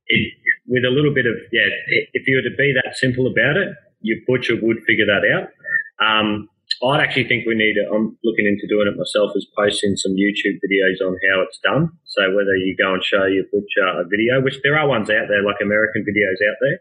[0.08, 0.34] it,
[0.66, 1.70] with a little bit of yeah,
[2.14, 3.70] if you were to be that simple about it,
[4.02, 5.50] your butcher would figure that out.
[6.00, 6.50] Um,
[6.84, 7.76] I actually think we need.
[7.76, 9.36] To, I'm looking into doing it myself.
[9.36, 11.92] Is posting some YouTube videos on how it's done.
[12.06, 15.28] So whether you go and show your butcher a video, which there are ones out
[15.28, 16.80] there, like American videos out there,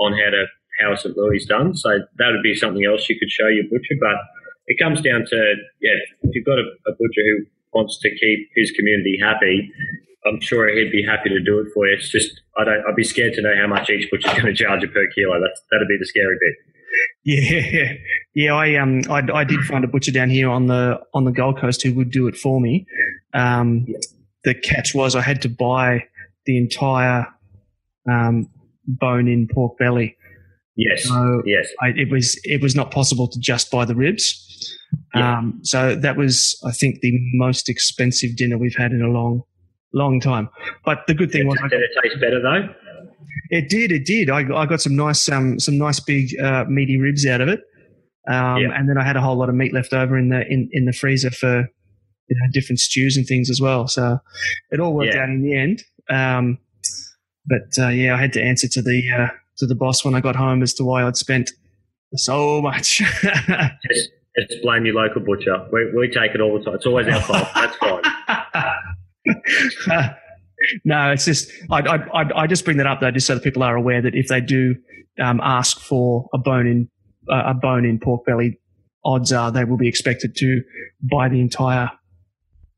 [0.00, 0.44] on how to
[0.80, 1.16] how St.
[1.16, 1.76] Louis done.
[1.76, 3.94] So that would be something else you could show your butcher.
[4.00, 4.18] But
[4.66, 5.38] it comes down to
[5.80, 9.70] yeah, if you've got a, a butcher who wants to keep his community happy,
[10.26, 11.94] I'm sure he'd be happy to do it for you.
[11.94, 12.82] It's just I don't.
[12.88, 15.40] I'd be scared to know how much each butcher's going to charge you per kilo.
[15.40, 16.67] That's that'd be the scary bit.
[17.24, 17.92] Yeah,
[18.34, 18.54] yeah.
[18.54, 21.60] I um, I, I did find a butcher down here on the on the Gold
[21.60, 22.86] Coast who would do it for me.
[23.34, 23.86] Um,
[24.44, 26.04] the catch was I had to buy
[26.46, 27.26] the entire
[28.10, 28.48] um,
[28.86, 30.16] bone-in pork belly.
[30.76, 31.04] Yes.
[31.04, 31.68] So yes.
[31.82, 34.44] I, it was it was not possible to just buy the ribs.
[35.14, 35.38] Yeah.
[35.38, 39.42] Um, so that was, I think, the most expensive dinner we've had in a long,
[39.92, 40.48] long time.
[40.84, 42.68] But the good thing did, was, did it taste better though?
[43.50, 43.92] It did.
[43.92, 44.30] It did.
[44.30, 47.60] I, I got some nice, um, some nice big uh, meaty ribs out of it.
[48.28, 48.68] Um, Yeah.
[48.74, 50.84] And then I had a whole lot of meat left over in the in, in
[50.84, 51.60] the freezer for
[52.28, 53.88] you know different stews and things as well.
[53.88, 54.18] So
[54.70, 55.22] it all worked Yeah.
[55.22, 55.82] out in the end.
[56.10, 56.58] Um,
[57.46, 59.28] but uh, yeah, I had to answer to the uh,
[59.58, 61.50] to the boss when I got home as to why I'd spent
[62.14, 62.98] so much.
[63.22, 64.10] Just,
[64.50, 65.66] just blame your local butcher.
[65.72, 66.74] We, we take it all the time.
[66.76, 67.48] It's always our fault.
[67.54, 68.02] That's fine.
[70.84, 73.62] no, it's just I, I I- just bring that up though, just so that people
[73.62, 74.74] are aware that if they do
[75.20, 76.88] um, ask for a bone in
[77.30, 78.58] uh, a bone in pork belly,
[79.04, 80.62] odds are they will be expected to
[81.02, 81.90] buy the entire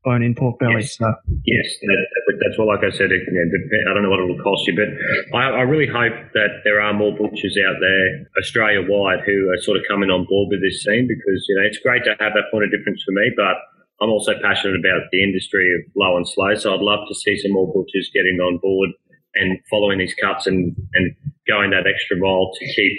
[0.03, 0.81] bone in pork belly.
[0.81, 0.97] Yes.
[0.97, 1.05] So
[1.45, 1.87] Yes, that,
[2.27, 4.89] that- that's what, like I said, it, I don't know what it'll cost you, but
[5.37, 9.61] I, I really hope that there are more butchers out there Australia wide who are
[9.61, 12.33] sort of coming on board with this scene because, you know, it's great to have
[12.33, 13.53] that point of difference for me, but
[14.01, 16.55] I'm also passionate about the industry of low and slow.
[16.55, 18.89] So I'd love to see some more butchers getting on board
[19.35, 21.15] and following these cuts and, and
[21.47, 22.93] going that extra mile to keep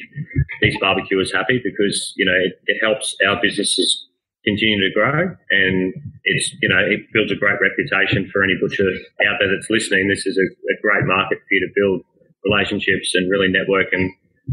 [0.63, 4.09] these barbecuers happy because, you know, it, it helps our businesses
[4.45, 8.91] continue to grow and it's you know it builds a great reputation for any butcher
[9.31, 12.03] out there that's listening this is a, a great market for you to build
[12.45, 14.11] relationships and really network and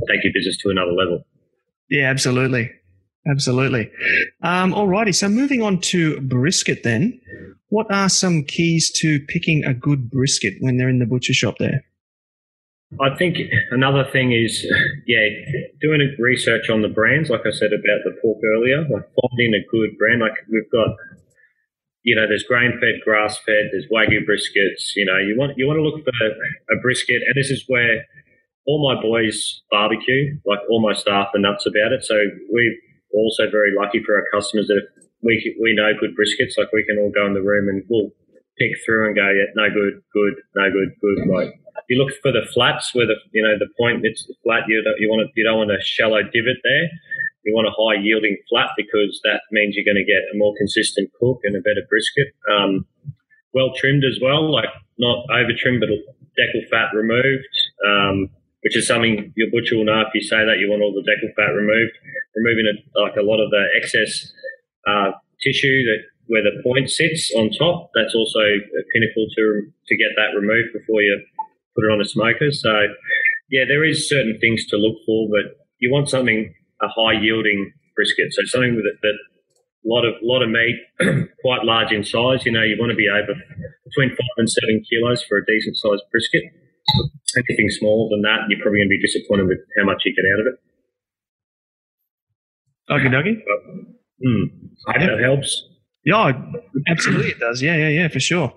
[0.08, 1.26] take your business to another level
[1.90, 2.72] yeah, absolutely,
[3.28, 3.92] absolutely.
[4.44, 7.20] Um, alrighty, so moving on to brisket then.
[7.70, 11.56] What are some keys to picking a good brisket when they're in the butcher shop
[11.60, 11.84] there?
[13.00, 13.38] I think
[13.70, 14.66] another thing is,
[15.06, 15.22] yeah,
[15.80, 17.30] doing a research on the brands.
[17.30, 20.22] Like I said about the pork earlier, like finding a good brand.
[20.22, 20.96] Like we've got,
[22.02, 24.96] you know, there's grain-fed, grass-fed, there's wagyu briskets.
[24.96, 28.06] You know, you want you want to look for a brisket, and this is where
[28.66, 30.40] all my boys barbecue.
[30.44, 32.04] Like all my staff are nuts about it.
[32.04, 32.16] So
[33.12, 34.82] we're also very lucky for our customers that
[35.22, 36.58] we we know good briskets.
[36.58, 38.12] Like we can all go in the room and we'll
[38.58, 41.28] pick through and go, yeah, no good, good, no good, good.
[41.28, 41.54] Like
[41.88, 44.84] you look for the flats where the you know the point it's the flat you
[44.84, 46.86] don't, you want to, you don't want a shallow divot there.
[47.46, 50.54] You want a high yielding flat because that means you're going to get a more
[50.58, 52.36] consistent cook and a better brisket.
[52.52, 52.86] Um,
[53.54, 54.70] well trimmed as well, like
[55.00, 55.90] not over trimmed, but
[56.38, 57.56] deckle fat removed,
[57.88, 58.30] um,
[58.62, 61.06] which is something your butcher will know if you say that you want all the
[61.08, 61.96] deckle fat removed,
[62.36, 64.32] removing it, like a lot of the excess
[64.88, 67.90] uh, tissue that where the point sits on top.
[67.96, 71.18] That's also a pinnacle to to get that removed before you
[71.76, 72.52] put it on a smoker.
[72.52, 72.72] So
[73.50, 77.74] yeah, there is certain things to look for, but you want something a high yielding
[77.96, 78.32] brisket.
[78.32, 79.18] So something with that
[79.86, 80.78] a lot of lot of meat,
[81.42, 82.46] quite large in size.
[82.46, 83.34] You know, you want to be over
[83.86, 86.44] between five and seven kilos for a decent sized brisket.
[87.38, 90.26] Anything smaller than that, you're probably going to be disappointed with how much you get
[90.34, 90.56] out of it.
[92.90, 93.38] Okie dokie.
[94.24, 94.44] Hmm.
[94.88, 95.66] I hope that helps.
[96.06, 96.32] Yeah,
[96.90, 97.62] absolutely it does.
[97.62, 98.54] Yeah, yeah, yeah, for sure.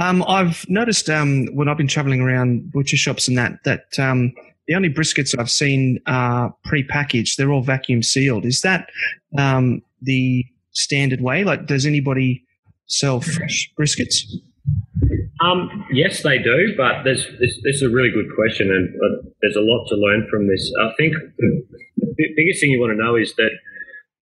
[0.00, 4.32] Um, I've noticed um, when I've been traveling around butcher shops and that that um,
[4.66, 7.36] the only briskets I've seen are pre-packaged.
[7.38, 8.44] They're all vacuum sealed.
[8.44, 8.88] Is that
[9.38, 11.44] um, the standard way?
[11.44, 12.44] Like, does anybody
[12.86, 14.22] sell fresh briskets?
[15.44, 19.28] Um, yes, they do, but there's this, this is a really good question, and uh,
[19.42, 20.72] there's a lot to learn from this.
[20.80, 21.62] I think the,
[22.36, 23.50] biggest thing you want to know is that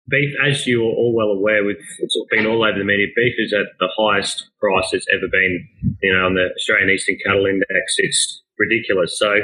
[0.08, 3.36] beef, as you are all well aware, with it's been all over the media, beef
[3.38, 5.68] is at the highest price it's ever been.
[6.02, 9.18] You know, on the Australian Eastern Cattle Index, it's ridiculous.
[9.20, 9.36] So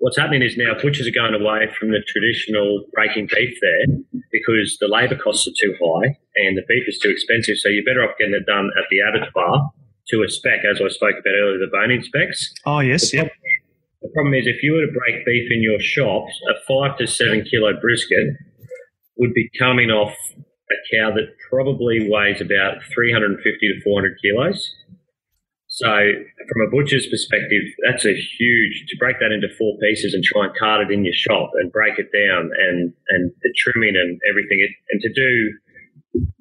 [0.00, 4.78] what's happening is now butchers are going away from the traditional breaking beef there because
[4.80, 7.58] the labour costs are too high and the beef is too expensive.
[7.58, 9.70] So you're better off getting it done at the abattoir
[10.10, 12.52] to a spec, as I spoke about earlier, the boning specs.
[12.66, 13.30] Oh yes, yep.
[14.02, 17.06] The problem is, if you were to break beef in your shop, a five to
[17.06, 18.36] seven kilo brisket
[19.18, 24.72] would be coming off a cow that probably weighs about 350 to 400 kilos.
[25.66, 30.24] So, from a butcher's perspective, that's a huge to break that into four pieces and
[30.24, 33.96] try and cart it in your shop and break it down and and the trimming
[33.96, 34.58] and everything.
[34.60, 35.52] It, and to do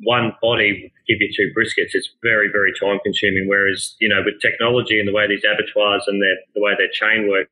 [0.03, 3.47] one body give you two briskets, it's very very time consuming.
[3.47, 6.91] Whereas you know with technology and the way these abattoirs and their, the way their
[6.91, 7.51] chain works,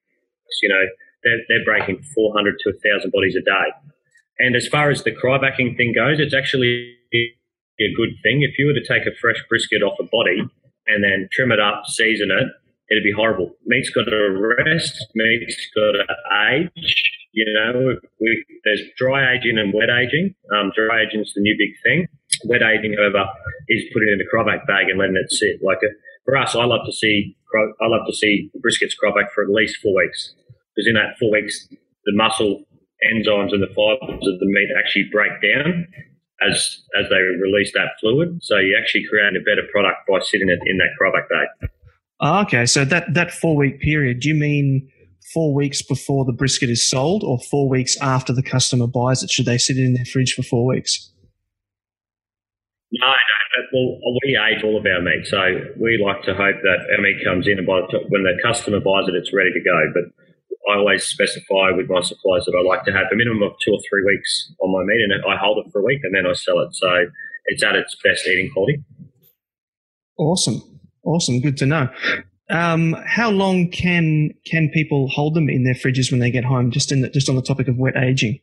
[0.61, 0.83] you know
[1.23, 3.67] they're, they're breaking 400 to 1,000 bodies a day.
[4.39, 8.41] And as far as the cryovacking thing goes, it's actually a good thing.
[8.43, 10.41] If you were to take a fresh brisket off a body
[10.87, 12.47] and then trim it up, season it,
[12.89, 13.55] it'd be horrible.
[13.65, 16.05] Meat's got to rest, meat's got to
[16.51, 17.16] age.
[17.37, 20.33] You know, we, there's dry aging and wet aging.
[20.57, 22.07] Um, dry aging is the new big thing.
[22.49, 23.29] Wet aging, however,
[23.69, 25.61] is putting it in a cryovac bag and letting it sit.
[25.61, 25.93] Like a,
[26.25, 29.77] for us, I love to see I love to see briskets cryovac for at least
[29.83, 30.33] four weeks
[30.75, 31.67] because in that four weeks,
[32.05, 32.65] the muscle
[33.13, 35.85] enzymes and the fibers of the meat actually break down
[36.41, 38.39] as as they release that fluid.
[38.41, 41.69] So you actually create a better product by sitting it in that cryovac bag.
[42.19, 44.89] Oh, okay, so that that four week period, do you mean
[45.37, 49.29] four weeks before the brisket is sold or four weeks after the customer buys it?
[49.29, 51.13] Should they sit in their fridge for four weeks?
[52.91, 53.13] No, no.
[53.71, 55.37] Well, we age all of our meat, so
[55.79, 58.33] we like to hope that our meat comes in, and by the time, when the
[58.41, 59.77] customer buys it, it's ready to go.
[59.93, 60.09] But
[60.73, 63.73] I always specify with my suppliers that I like to have a minimum of two
[63.73, 66.25] or three weeks on my meat, and I hold it for a week, and then
[66.25, 66.73] I sell it.
[66.73, 66.89] So
[67.45, 68.81] it's at its best eating quality.
[70.17, 70.61] Awesome,
[71.03, 71.89] awesome, good to know.
[72.49, 76.71] Um, how long can can people hold them in their fridges when they get home?
[76.71, 78.39] Just in the, just on the topic of wet aging.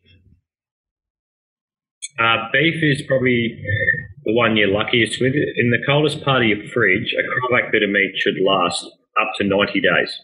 [2.18, 3.60] Uh, beef is probably
[4.24, 5.32] the one you're luckiest with.
[5.34, 8.84] In the coldest part of your fridge, a Cryovac bit of meat should last
[9.20, 10.20] up to 90 days,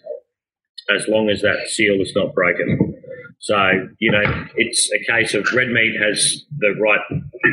[0.94, 2.94] as long as that seal is not broken.
[3.40, 3.56] So,
[3.98, 7.00] you know, it's a case of red meat has the right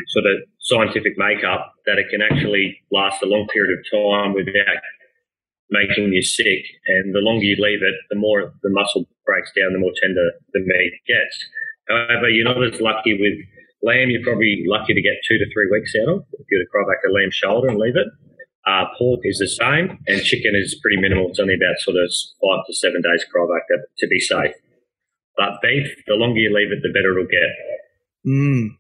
[0.10, 4.82] sort of scientific makeup that it can actually last a long period of time without
[5.70, 6.64] making you sick.
[6.88, 10.24] And the longer you leave it, the more the muscle breaks down, the more tender
[10.54, 11.36] the meat gets.
[11.88, 13.40] However, you're not as lucky with
[13.84, 14.10] lamb.
[14.10, 16.72] You're probably lucky to get two to three weeks out of if you were to
[16.72, 18.08] cryovac a lamb shoulder and leave it.
[18.68, 21.30] Uh, pork is the same, and chicken is pretty minimal.
[21.30, 22.12] It's only about sort of
[22.44, 24.52] five to seven days cryovac to, to be safe.
[25.38, 27.48] But beef, the longer you leave it, the better it'll get.
[28.28, 28.76] Mm.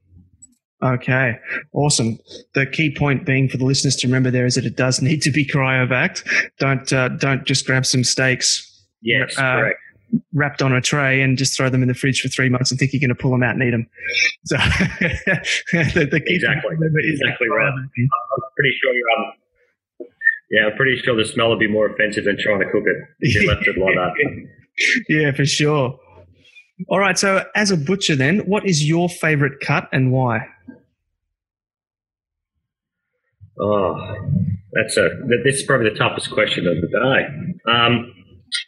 [0.84, 1.40] Okay,
[1.74, 2.20] awesome.
[2.54, 5.22] The key point being for the listeners to remember there is that it does need
[5.24, 6.24] to be cryovac.
[6.60, 8.64] Don't uh, don't just grab some steaks.
[9.02, 9.80] Yes, uh, correct.
[10.34, 12.80] Wrapped on a tray and just throw them in the fridge for three months and
[12.80, 13.88] think you're going to pull them out and eat them.
[14.46, 17.74] So the, the exactly, exactly right.
[17.74, 17.90] I'm
[18.56, 19.12] pretty sure you're.
[19.18, 19.34] Um,
[20.50, 22.96] yeah, I'm pretty sure the smell would be more offensive than trying to cook it
[23.20, 24.48] if you left it like that.
[25.10, 26.00] yeah, for sure.
[26.90, 27.18] All right.
[27.18, 30.48] So, as a butcher, then, what is your favorite cut and why?
[33.60, 33.98] Oh,
[34.74, 35.10] that's a
[35.44, 37.72] this is probably the toughest question of the day.
[37.72, 38.14] Um,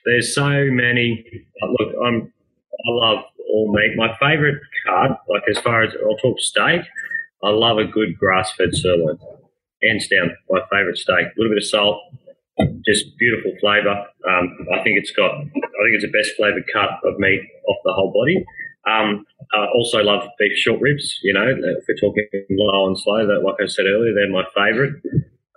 [0.06, 1.24] there's so many.
[1.62, 2.34] Look, I'm
[2.74, 3.96] I love all meat.
[3.96, 6.82] My favourite cut, like as far as I'll talk steak,
[7.44, 9.20] I love a good grass-fed sirloin.
[9.84, 11.28] Hands down, my favourite steak.
[11.28, 12.02] A little bit of salt,
[12.86, 14.06] just beautiful flavour.
[14.28, 15.32] Um, I think it's got.
[15.32, 18.46] I think it's the best flavoured cut of meat off the whole body.
[18.88, 21.20] Um, I also love beef short ribs.
[21.24, 24.44] You know, if we're talking low and slow, that like I said earlier, they're my
[24.56, 24.94] favourite.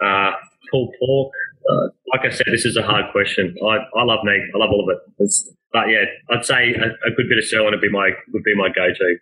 [0.02, 0.32] Uh,
[0.70, 1.32] pulled pork.
[1.68, 3.54] Uh, like I said, this is a hard question.
[3.62, 4.42] I, I love meat.
[4.54, 5.12] I love all of it.
[5.18, 8.42] It's, but yeah, I'd say a, a, good bit of sirloin would be my would
[8.42, 9.16] be my go to.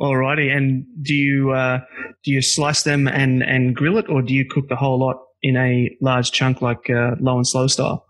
[0.00, 1.80] Alrighty, and do you uh,
[2.24, 5.25] do you slice them and and grill it, or do you cook the whole lot
[5.46, 8.04] in a large chunk like uh, low and slow style?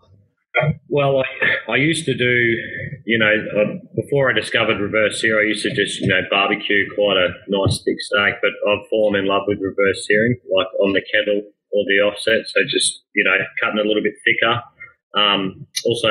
[0.89, 2.33] Well, I, I used to do,
[3.05, 6.83] you know, uh, before I discovered reverse sear, I used to just, you know, barbecue
[6.95, 10.93] quite a nice thick steak, but I've fallen in love with reverse searing, like on
[10.93, 12.47] the kettle or the offset.
[12.47, 14.61] So just, you know, cutting it a little bit thicker.
[15.13, 16.09] Um, also,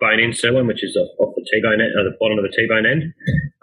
[0.00, 2.86] bone in sirloin, which is off the T-bone end, at the bottom of the T-bone
[2.86, 3.12] end.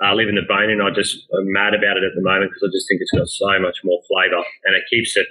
[0.03, 2.67] Uh, leaving the bone in, I just am mad about it at the moment because
[2.67, 5.25] I just think it's got so much more flavour and it keeps it,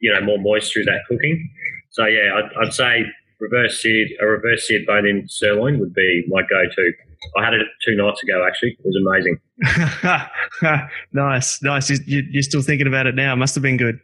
[0.00, 1.50] you know, more moist through that cooking.
[1.90, 3.04] So yeah, I'd, I'd say
[3.40, 6.92] reverse seared a reverse seared bone in sirloin would be my go-to.
[7.36, 8.46] I had it two nights ago.
[8.46, 10.80] Actually, it was amazing.
[11.12, 11.90] nice, nice.
[12.06, 13.34] You, are still thinking about it now.
[13.36, 14.00] Must have been good.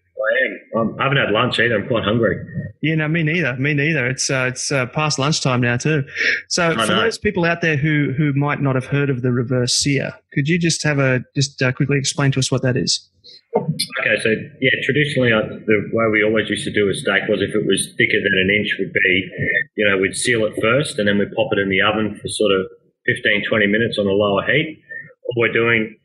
[0.77, 0.97] I am.
[0.99, 1.77] I haven't had lunch either.
[1.77, 2.37] I'm quite hungry.
[2.83, 3.57] Yeah, no, me neither.
[3.57, 4.07] Me neither.
[4.07, 6.05] It's uh, it's uh, past lunchtime now too.
[6.49, 7.01] So I for know.
[7.01, 10.49] those people out there who who might not have heard of the reverse sear, could
[10.49, 13.09] you just have a just uh, quickly explain to us what that is?
[13.57, 17.55] Okay, so yeah, traditionally the way we always used to do a steak was if
[17.55, 19.31] it was thicker than an inch, would be,
[19.77, 22.29] you know, we'd seal it first and then we'd pop it in the oven for
[22.29, 22.67] sort of
[23.07, 24.83] 15, 20 minutes on a lower heat.
[25.23, 25.97] What we're doing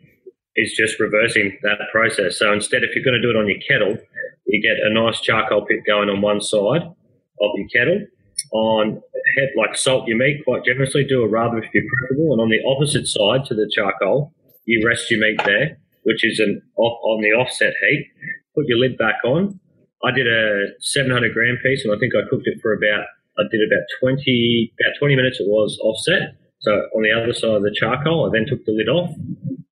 [0.55, 2.37] is just reversing that process.
[2.37, 3.97] So instead, if you're going to do it on your kettle,
[4.45, 8.05] you get a nice charcoal pit going on one side of your kettle.
[8.53, 9.01] On
[9.37, 12.49] head, like salt your meat quite generously, do a rub if you're preferable, and on
[12.49, 14.33] the opposite side to the charcoal,
[14.65, 18.07] you rest your meat there which is an on the offset heat.
[18.55, 19.59] Put your lid back on.
[20.03, 23.05] I did a 700 gram piece, and I think I cooked it for about
[23.39, 25.39] I did about 20 about 20 minutes.
[25.39, 26.35] It was offset.
[26.59, 29.09] So on the other side of the charcoal, I then took the lid off,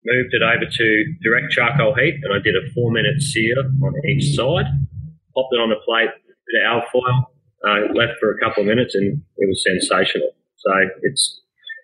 [0.05, 0.87] moved it over to
[1.21, 4.65] direct charcoal heat, and I did a four minute sear on each side.
[5.35, 6.09] Popped it on a plate,
[6.49, 7.29] bit of alfoil,
[7.67, 10.31] uh, left for a couple of minutes, and it was sensational.
[10.57, 10.71] So
[11.03, 11.38] it's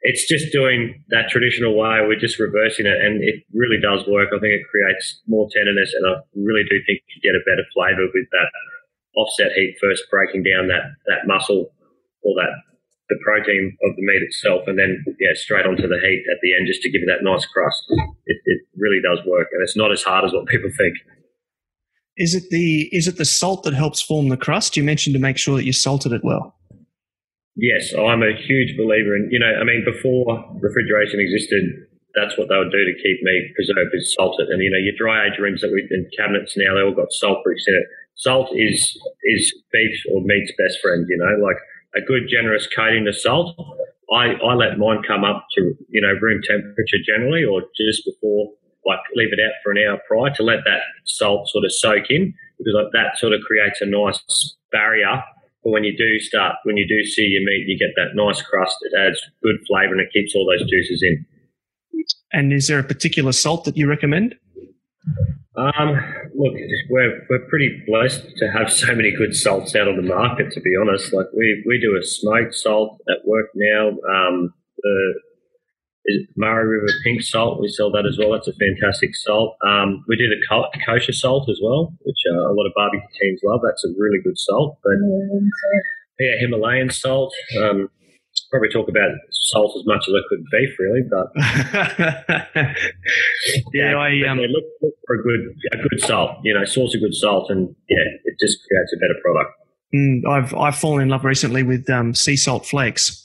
[0.06, 2.06] it's just doing that traditional way.
[2.06, 4.30] We're just reversing it, and it really does work.
[4.30, 7.66] I think it creates more tenderness, and I really do think you get a better
[7.74, 8.49] flavour with that
[9.18, 11.74] offset heat first, breaking down that that muscle
[12.22, 12.53] or that
[13.10, 16.53] the protein of the meat itself, and then yeah, straight onto the heat at the
[16.53, 17.82] end, just to give it that nice crust.
[18.30, 20.93] It, it really does work, and it's not as hard as what people think.
[22.18, 24.78] Is it the is it the salt that helps form the crust?
[24.78, 26.55] You mentioned to make sure that you salted it well.
[27.56, 30.28] Yes, oh, I'm a huge believer in, you know, I mean, before
[30.60, 34.51] refrigeration existed, that's what they would do to keep meat preserved is salt it.
[34.51, 37.12] And, you know, your dry age rooms that we in cabinets now, they all got
[37.12, 37.88] salt bricks in it.
[38.16, 38.80] Salt is,
[39.24, 41.60] is beef or meat's best friend, you know, like
[41.95, 43.56] a good generous coating of salt.
[44.12, 48.51] I, I let mine come up to, you know, room temperature generally or just before,
[48.86, 52.12] like leave it out for an hour prior to let that salt sort of soak
[52.12, 55.24] in because that sort of creates a nice barrier
[55.66, 58.39] but when you do start, when you do see your meat, you get that nice
[58.39, 58.78] crust.
[58.82, 61.26] It adds good flavour and it keeps all those juices in.
[62.32, 64.36] And is there a particular salt that you recommend?
[65.57, 65.95] Um,
[66.36, 66.53] look,
[66.89, 70.51] we're we're pretty blessed to have so many good salts out on the market.
[70.51, 73.89] To be honest, like we we do a smoked salt at work now.
[73.89, 75.13] Um, the
[76.06, 77.62] is Murray River pink salt.
[77.62, 78.32] We sell that as well.
[78.32, 79.58] That's a fantastic salt.
[79.66, 83.08] Um, we do the co- kosher salt as well, which uh, a lot of barbecue
[83.22, 83.62] teams love.
[83.64, 84.78] That's a really good salt.
[84.84, 84.93] But
[86.20, 87.34] yeah, Himalayan salt.
[87.60, 87.89] Um,
[88.51, 91.01] probably talk about salt as much as I could beef, really.
[91.10, 91.32] But
[93.74, 96.38] yeah, I um, yeah, look, look, for a good a good salt.
[96.43, 99.51] You know, source a good salt, and yeah, it just creates a better product.
[99.93, 103.24] Mm, I've I've fallen in love recently with um, sea salt flakes.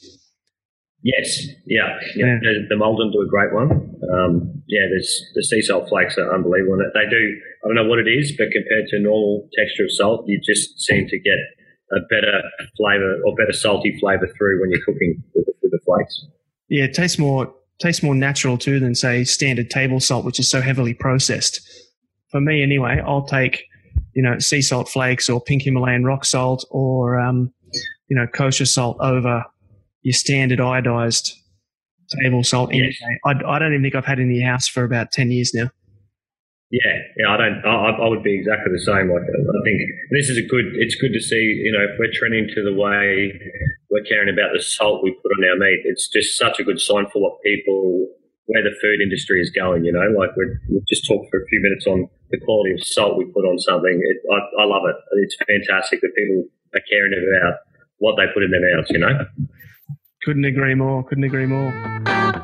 [1.03, 2.37] Yes, yeah, yeah.
[2.43, 2.53] yeah.
[2.69, 3.71] The Maldon do a great one.
[4.13, 6.77] Um, yeah, there's the sea salt flakes are unbelievable.
[6.93, 7.41] They do.
[7.65, 10.79] I don't know what it is, but compared to normal texture of salt, you just
[10.81, 11.39] seem to get
[11.93, 12.43] a better
[12.77, 16.27] flavour or better salty flavour through when you're cooking with the, with the flakes.
[16.69, 20.51] Yeah, it tastes more tastes more natural too than say standard table salt, which is
[20.51, 21.61] so heavily processed.
[22.31, 23.65] For me, anyway, I'll take
[24.15, 27.53] you know sea salt flakes or pink Himalayan rock salt or um,
[28.09, 29.45] you know kosher salt over
[30.03, 31.35] your standard iodized
[32.23, 32.75] table salt.
[32.75, 32.97] Yes.
[33.25, 35.71] I, I don't even think I've had in the house for about 10 years now.
[36.71, 37.59] Yeah, yeah, I don't.
[37.67, 39.11] I, I, would be exactly the same.
[39.11, 39.83] Like, I think
[40.15, 40.71] this is a good.
[40.79, 41.67] It's good to see.
[41.67, 43.35] You know, if we're trending to the way
[43.91, 46.79] we're caring about the salt we put on our meat, it's just such a good
[46.79, 48.07] sign for what people,
[48.47, 49.83] where the food industry is going.
[49.83, 52.87] You know, like we have just talked for a few minutes on the quality of
[52.87, 53.99] salt we put on something.
[54.07, 54.95] It, I, I love it.
[55.27, 56.47] It's fantastic that people
[56.79, 57.67] are caring about
[57.99, 58.95] what they put in their mouths.
[58.95, 59.27] You know.
[60.25, 61.03] Couldn't agree more.
[61.05, 61.73] Couldn't agree more.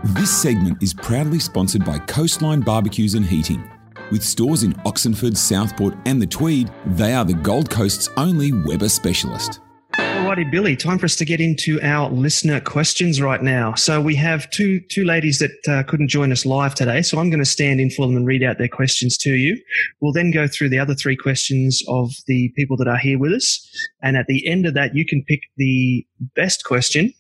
[0.05, 3.71] This segment is proudly sponsored by Coastline Barbeques and Heating.
[4.11, 8.89] With stores in Oxenford, Southport, and the Tweed, they are the Gold Coast's only Weber
[8.89, 9.61] specialist.
[9.95, 13.75] Alrighty, Billy, time for us to get into our listener questions right now.
[13.75, 17.29] So we have two two ladies that uh, couldn't join us live today, so I'm
[17.29, 19.61] going to stand in for them and read out their questions to you.
[20.01, 23.33] We'll then go through the other three questions of the people that are here with
[23.33, 23.69] us,
[24.03, 27.13] and at the end of that, you can pick the best question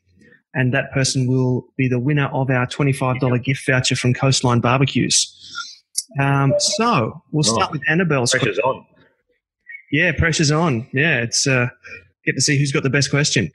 [0.57, 5.27] and that person will be the winner of our $25 gift voucher from Coastline Barbeques.
[6.19, 8.71] Um, so we'll start oh, with Annabelle's pressure's question.
[8.71, 8.87] on.
[9.93, 10.89] Yeah, pressure's on.
[10.95, 11.69] Yeah, it's uh,
[12.25, 13.53] get to see who's got the best question.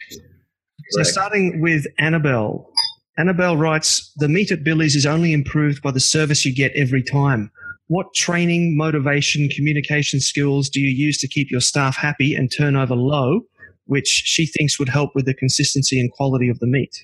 [0.91, 2.69] So starting with Annabelle.
[3.17, 7.03] Annabelle writes, "The meat at Billy's is only improved by the service you get every
[7.03, 7.51] time.
[7.87, 12.95] What training, motivation, communication skills do you use to keep your staff happy and turnover
[12.95, 13.41] low?
[13.91, 17.03] Which she thinks would help with the consistency and quality of the meat?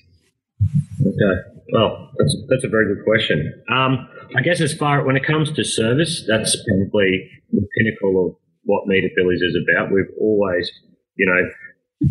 [1.02, 1.36] Okay.
[1.74, 3.52] Well, that's, that's a very good question.
[3.70, 8.26] Um, I guess as far as when it comes to service, that's probably the pinnacle
[8.26, 9.92] of what Meat at Billy's is about.
[9.92, 10.70] We've always,
[11.16, 12.08] you know,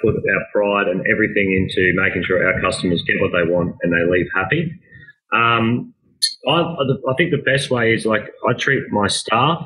[0.00, 3.92] put our pride and everything into making sure our customers get what they want and
[3.92, 4.70] they leave happy.
[5.34, 5.92] Um,
[6.46, 9.58] I, I think the best way is like I treat my staff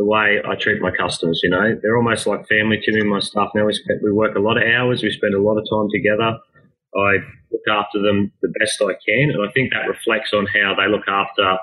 [0.00, 1.40] the way I treat my customers.
[1.44, 3.02] You know, they're almost like family to me.
[3.04, 5.02] My staff now we spend, we work a lot of hours.
[5.02, 6.40] We spend a lot of time together.
[6.96, 7.20] I
[7.52, 10.88] look after them the best I can, and I think that reflects on how they
[10.88, 11.58] look after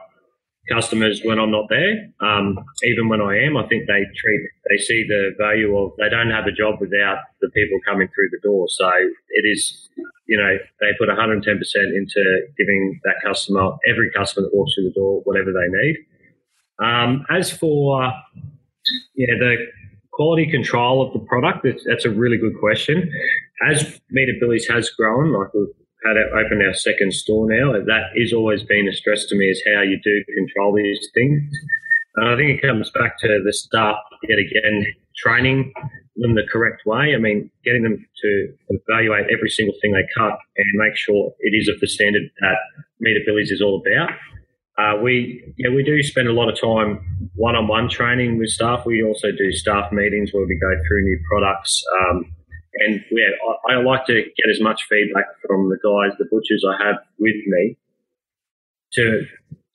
[0.69, 2.13] customers when I'm not there.
[2.21, 6.09] Um, even when I am, I think they treat they see the value of they
[6.09, 8.67] don't have a job without the people coming through the door.
[8.69, 8.87] So
[9.33, 9.89] it is,
[10.27, 12.21] you know, they put 110% into
[12.53, 16.05] giving that customer every customer that walks through the door whatever they need.
[16.83, 18.11] Um, as for
[19.15, 19.55] yeah, the
[20.11, 23.11] quality control of the product, that's, that's a really good question.
[23.69, 25.67] As Meat Billy's has grown, like we've
[26.05, 29.45] had it open our second store now, that is always been a stress to me
[29.45, 31.51] is how you do control these things.
[32.15, 33.97] And I think it comes back to the staff
[34.27, 34.85] yet again
[35.17, 35.73] training
[36.15, 37.13] them the correct way.
[37.15, 41.55] I mean, getting them to evaluate every single thing they cut and make sure it
[41.55, 42.57] is of the standard that
[42.99, 44.11] Meat Billy's is all about.
[44.77, 48.85] Uh, we yeah we do spend a lot of time one-on-one training with staff.
[48.85, 51.83] We also do staff meetings where we go through new products.
[51.99, 52.31] Um,
[52.85, 53.33] and yeah,
[53.69, 56.97] I, I, like to get as much feedback from the guys, the butchers I have
[57.17, 57.77] with me,
[58.93, 59.25] to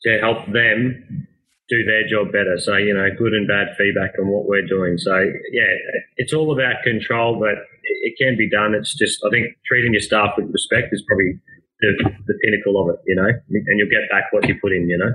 [0.05, 1.27] to help them
[1.69, 2.59] do their job better.
[2.59, 4.99] So, you know, good and bad feedback on what we're doing.
[4.99, 5.73] So, yeah,
[6.17, 8.75] it's all about control, but it can be done.
[8.75, 11.41] It's just, I think, treating your staff with respect is probably
[11.83, 14.89] the, the pinnacle of it, you know, and you'll get back what you put in,
[14.89, 15.13] you know.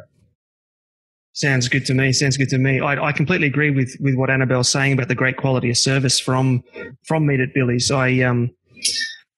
[1.33, 2.11] Sounds good to me.
[2.13, 2.79] Sounds good to me.
[2.79, 6.19] I, I, completely agree with, with what Annabelle's saying about the great quality of service
[6.19, 6.63] from
[7.05, 7.91] from Meat at Billy's.
[7.91, 8.49] I um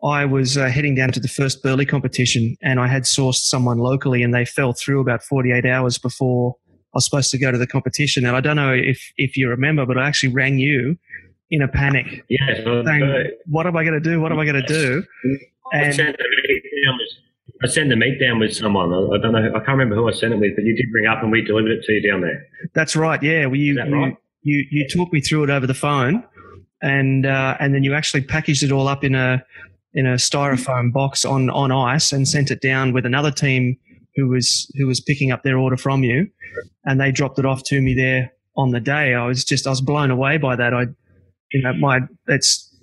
[0.01, 3.79] I was uh, heading down to the first Burleigh competition, and I had sourced someone
[3.79, 7.57] locally, and they fell through about 48 hours before I was supposed to go to
[7.57, 8.25] the competition.
[8.25, 10.97] And I don't know if if you remember, but I actually rang you
[11.51, 12.23] in a panic.
[12.29, 12.63] Yes.
[12.63, 14.21] Saying, what am I going to do?
[14.21, 15.03] What am I going to do?
[15.71, 15.93] And
[17.63, 18.93] I sent the meat down with someone.
[18.93, 19.49] I, don't know.
[19.49, 21.41] I can't remember who I sent it with, but you did bring up and we
[21.41, 22.45] delivered it to you down there.
[22.73, 23.21] That's right.
[23.21, 23.47] Yeah.
[23.47, 24.17] Well, you, you, right?
[24.43, 26.23] you, you talked me through it over the phone,
[26.81, 29.43] and uh, and then you actually packaged it all up in a
[29.93, 33.77] in a styrofoam box on on ice and sent it down with another team
[34.15, 36.29] who was who was picking up their order from you,
[36.85, 39.13] and they dropped it off to me there on the day.
[39.13, 40.73] I was just I was blown away by that.
[40.73, 40.85] I,
[41.51, 42.73] you know, my it's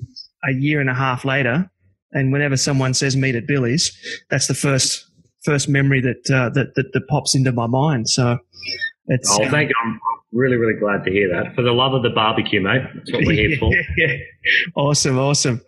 [0.44, 1.70] a year and a half later
[2.12, 3.96] and whenever someone says meat at Billy's,
[4.30, 5.04] that's the first
[5.44, 8.08] first memory that uh, that, that, that pops into my mind.
[8.08, 8.38] So
[9.06, 9.30] it's.
[9.30, 9.74] Oh, thank you.
[9.84, 10.00] I'm
[10.32, 11.54] really really glad to hear that.
[11.54, 12.82] For the love of the barbecue, mate.
[12.94, 13.72] That's what we're here for.
[13.96, 14.16] yeah.
[14.76, 15.60] Awesome, awesome.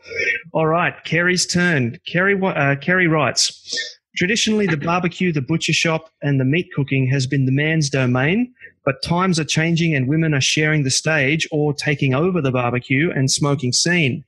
[0.53, 1.99] All right, Kerry's turn.
[2.07, 3.97] Kerry uh, Kerry writes.
[4.17, 8.53] Traditionally, the barbecue, the butcher shop, and the meat cooking has been the man's domain,
[8.85, 13.13] but times are changing and women are sharing the stage or taking over the barbecue
[13.15, 14.25] and smoking scene.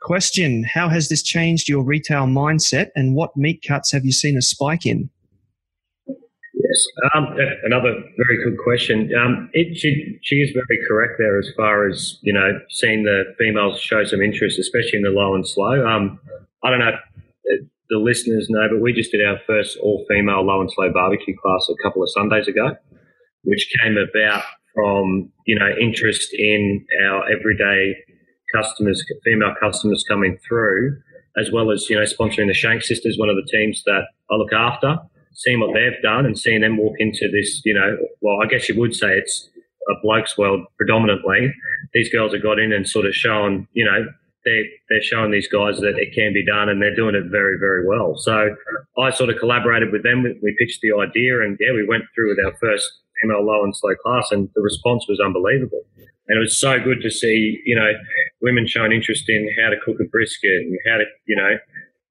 [0.00, 4.36] Question How has this changed your retail mindset and what meat cuts have you seen
[4.36, 5.10] a spike in?
[6.06, 9.10] Yes, um, another very good question.
[9.14, 13.24] Um, it, she, she is very correct there as far as, you know, seeing the
[13.38, 15.86] females show some interest, especially in the low and slow.
[15.86, 16.18] Um,
[16.64, 16.90] I don't know
[17.44, 20.92] if the listeners know, but we just did our first all female low and slow
[20.92, 22.76] barbecue class a couple of Sundays ago,
[23.42, 24.42] which came about
[24.74, 27.96] from, you know, interest in our everyday
[28.54, 31.00] customers, female customers coming through,
[31.38, 34.34] as well as you know sponsoring the Shank Sisters, one of the teams that I
[34.34, 34.96] look after.
[35.34, 38.68] Seeing what they've done and seeing them walk into this, you know, well, I guess
[38.68, 39.48] you would say it's
[39.88, 41.52] a blokes' world predominantly.
[41.94, 44.06] These girls have got in and sort of shown, you know,
[44.44, 47.58] they're, they're showing these guys that it can be done and they're doing it very,
[47.58, 48.14] very well.
[48.16, 48.54] So
[48.98, 50.22] I sort of collaborated with them.
[50.22, 52.88] We pitched the idea and yeah, we went through with our first
[53.20, 55.82] female low and slow class and the response was unbelievable.
[56.28, 57.90] And it was so good to see, you know,
[58.42, 61.56] women showing interest in how to cook a brisket and how to, you know,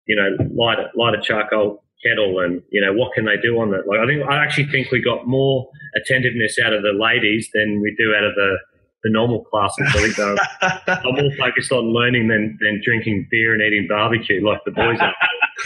[0.07, 3.59] you know, light a, light a charcoal kettle and you know what can they do
[3.59, 3.87] on that.
[3.87, 7.81] Like I think I actually think we got more attentiveness out of the ladies than
[7.81, 8.57] we do out of the
[9.03, 9.87] the normal classes.
[9.89, 10.35] I think they're,
[11.05, 14.99] I'm more focused on learning than than drinking beer and eating barbecue like the boys
[14.99, 15.15] are.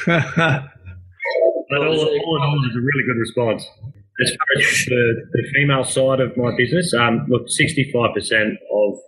[1.69, 3.65] but all, all in all, it was a really good response.
[4.21, 8.99] As far as the, the female side of my business, um, look, 65% of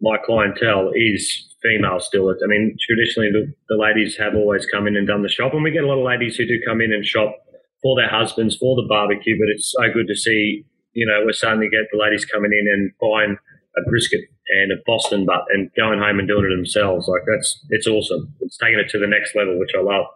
[0.00, 2.30] my clientele is female still.
[2.30, 5.62] I mean, traditionally the, the ladies have always come in and done the shop, and
[5.62, 7.34] we get a lot of ladies who do come in and shop
[7.82, 9.36] for their husbands for the barbecue.
[9.38, 12.52] But it's so good to see, you know, we're starting to get the ladies coming
[12.52, 13.36] in and buying
[13.76, 17.06] a brisket and a Boston butt and going home and doing it themselves.
[17.08, 18.32] Like that's it's awesome.
[18.40, 20.06] It's taking it to the next level, which I love.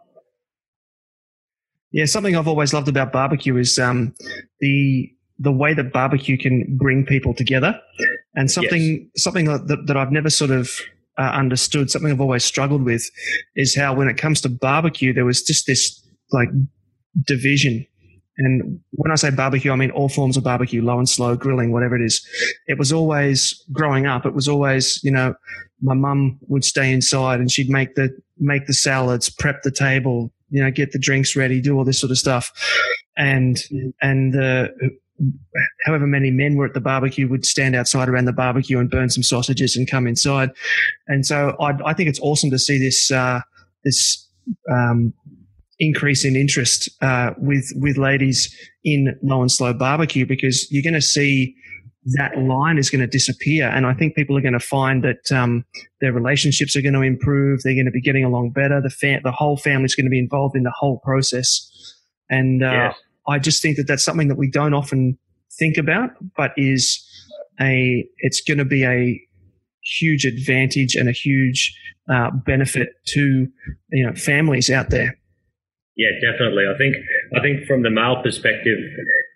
[1.93, 4.15] Yeah, something I've always loved about barbecue is um,
[4.61, 7.79] the the way that barbecue can bring people together,
[8.35, 9.23] and something yes.
[9.23, 10.71] something that, that I've never sort of
[11.19, 13.11] uh, understood, something I've always struggled with,
[13.57, 16.49] is how when it comes to barbecue, there was just this like
[17.27, 17.87] division.
[18.39, 21.71] And when I say barbecue, I mean all forms of barbecue, low and slow, grilling,
[21.71, 22.27] whatever it is.
[22.67, 24.25] It was always growing up.
[24.25, 25.35] It was always, you know,
[25.83, 30.33] my mum would stay inside and she'd make the make the salads, prep the table,
[30.53, 32.53] you know, get the drinks ready, do all this sort of stuff.
[33.17, 33.59] And,
[34.01, 34.69] and, uh,
[35.85, 39.09] however many men were at the barbecue would stand outside around the barbecue and burn
[39.09, 40.51] some sausages and come inside.
[41.09, 43.41] And so I, I think it's awesome to see this, uh,
[43.85, 44.29] this,
[44.71, 45.15] um,
[45.79, 50.93] increase in interest, uh, with, with ladies in low and slow barbecue because you're going
[50.95, 51.55] to see,
[52.05, 53.69] that line is going to disappear.
[53.69, 55.65] And I think people are going to find that um,
[56.01, 57.63] their relationships are going to improve.
[57.63, 58.81] They're going to be getting along better.
[58.81, 61.69] The fa- the whole family is going to be involved in the whole process.
[62.29, 62.93] And uh.
[63.29, 65.19] I just think that that's something that we don't often
[65.59, 67.07] think about, but is
[67.61, 69.21] a it's going to be a
[69.99, 71.77] huge advantage and a huge
[72.11, 73.47] uh, benefit to
[73.91, 75.17] you know families out there.
[75.97, 76.65] Yeah, definitely.
[76.65, 76.97] I think
[77.35, 78.79] I think from the male perspective,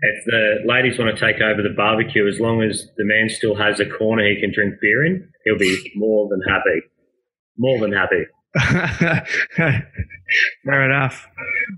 [0.01, 3.55] if the ladies want to take over the barbecue, as long as the man still
[3.55, 6.83] has a corner he can drink beer in, he'll be more than happy.
[7.59, 8.27] More than happy.
[10.65, 11.27] Fair enough.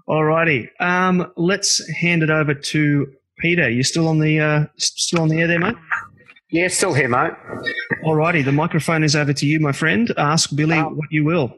[0.09, 0.69] Alrighty.
[0.81, 3.07] Um, let's hand it over to
[3.39, 5.77] Peter, you still on the uh, still on the air there, mate?
[6.51, 7.33] Yeah, still here, mate.
[8.05, 10.13] Alrighty, the microphone is over to you, my friend.
[10.17, 11.55] Ask Billy um, what you will.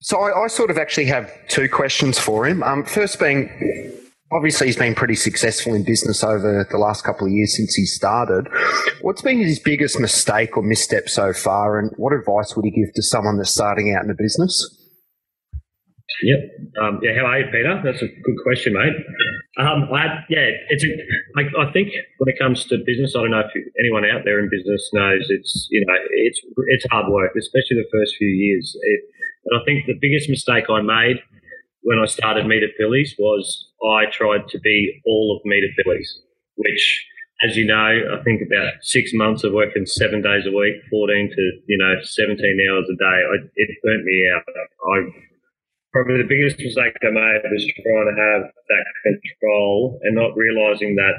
[0.00, 2.62] So I, I, sort of actually have two questions for him.
[2.62, 3.50] Um, first being,
[4.30, 7.86] obviously he's been pretty successful in business over the last couple of years since he
[7.86, 8.46] started.
[9.00, 12.92] What's been his biggest mistake or misstep so far, and what advice would he give
[12.94, 14.82] to someone that's starting out in a business?
[16.22, 16.38] Yep.
[16.80, 17.12] Um, yeah.
[17.16, 17.80] How are you, Peter?
[17.84, 18.96] That's a good question, mate.
[19.58, 20.84] Um, I, yeah, it's.
[21.36, 24.48] I think when it comes to business, I don't know if anyone out there in
[24.48, 25.68] business knows it's.
[25.70, 28.76] You know, it's it's hard work, especially the first few years.
[28.80, 29.00] It,
[29.46, 31.22] and I think the biggest mistake I made
[31.82, 36.20] when I started Meat Billy's was I tried to be all of Meat Billy's,
[36.56, 37.06] which,
[37.46, 41.30] as you know, I think about six months of working seven days a week, 14
[41.30, 44.42] to, you know, 17 hours a day, I, it burnt me out.
[44.50, 44.96] I
[45.92, 50.96] probably the biggest mistake I made was trying to have that control and not realizing
[50.96, 51.14] that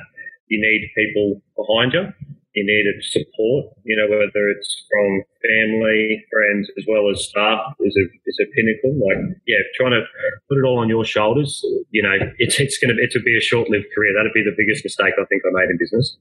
[0.48, 2.27] you need people behind you.
[2.58, 7.96] You need support, you know, whether it's from family, friends, as well as staff is
[7.96, 8.98] a, is a pinnacle.
[8.98, 10.02] Like, yeah, trying to
[10.50, 13.38] put it all on your shoulders, you know, it's, it's going to, it will be
[13.38, 14.12] a short lived career.
[14.18, 16.18] That'd be the biggest mistake I think I made in business.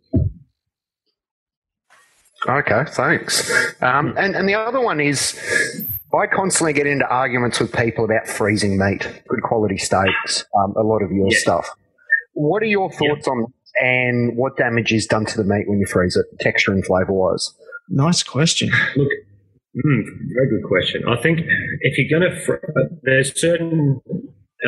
[2.46, 3.50] Okay, thanks.
[3.80, 5.40] Um, and, and the other one is
[6.12, 10.82] I constantly get into arguments with people about freezing meat, good quality steaks, um, a
[10.82, 11.38] lot of your yeah.
[11.38, 11.70] stuff.
[12.34, 13.32] What are your thoughts yeah.
[13.32, 16.84] on and what damage is done to the meat when you freeze it, texture and
[16.84, 17.52] flavour wise?
[17.88, 18.70] Nice question.
[18.96, 19.08] Look,
[19.76, 20.02] mm,
[20.34, 21.02] very good question.
[21.08, 21.40] I think
[21.80, 22.56] if you're going to, fr-
[23.02, 24.00] there's certain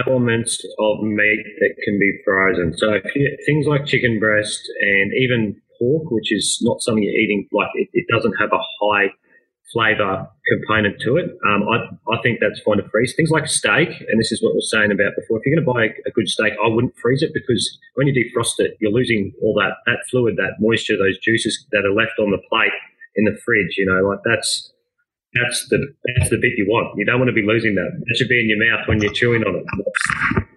[0.07, 2.77] elements of meat that can be frozen.
[2.77, 7.49] So you, things like chicken breast and even pork, which is not something you're eating,
[7.53, 9.07] like it, it doesn't have a high
[9.73, 11.31] flavour component to it.
[11.47, 13.15] Um, I, I think that's fine to freeze.
[13.15, 15.39] Things like steak, and this is what we are saying about before.
[15.39, 18.07] If you're going to buy a, a, good steak, I wouldn't freeze it because when
[18.07, 21.93] you defrost it, you're losing all that that fluid, that moisture, those juices that are
[21.93, 22.73] left on the plate
[23.17, 23.77] in the fridge.
[23.77, 24.73] You know, like that's
[25.35, 25.79] that's the
[26.17, 26.97] that's the bit you want.
[26.97, 27.91] You don't want to be losing that.
[27.93, 29.67] That should be in your mouth when you're chewing on it.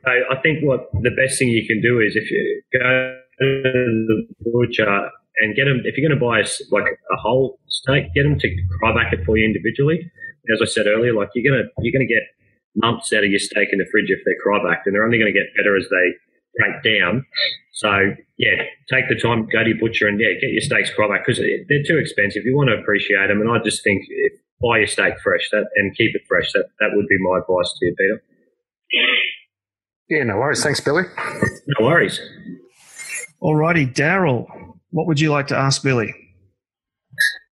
[0.04, 3.62] So I think what the best thing you can do is if you go to
[4.08, 5.10] the butcher
[5.40, 5.82] and get them.
[5.86, 8.48] If you're going to buy a, like a whole steak, get them to
[8.84, 10.12] cryovac it for you individually.
[10.54, 12.24] As I said earlier, like you're gonna you're gonna get
[12.76, 15.32] months out of your steak in the fridge if they're cryovac, and they're only going
[15.32, 16.08] to get better as they
[16.58, 17.26] break down.
[17.74, 21.26] So yeah, take the time, go to your butcher, and yeah, get your steaks cryovac
[21.26, 22.44] because they're too expensive.
[22.46, 25.66] You want to appreciate them, and I just think if, buy your steak fresh that
[25.76, 26.52] and keep it fresh.
[26.54, 28.24] That that would be my advice to you, Peter.
[30.10, 30.62] Yeah, no worries.
[30.62, 31.04] Thanks, Billy.
[31.80, 32.20] No worries.
[33.42, 34.46] Alrighty, Daryl.
[34.92, 36.14] What would you like to ask Billy?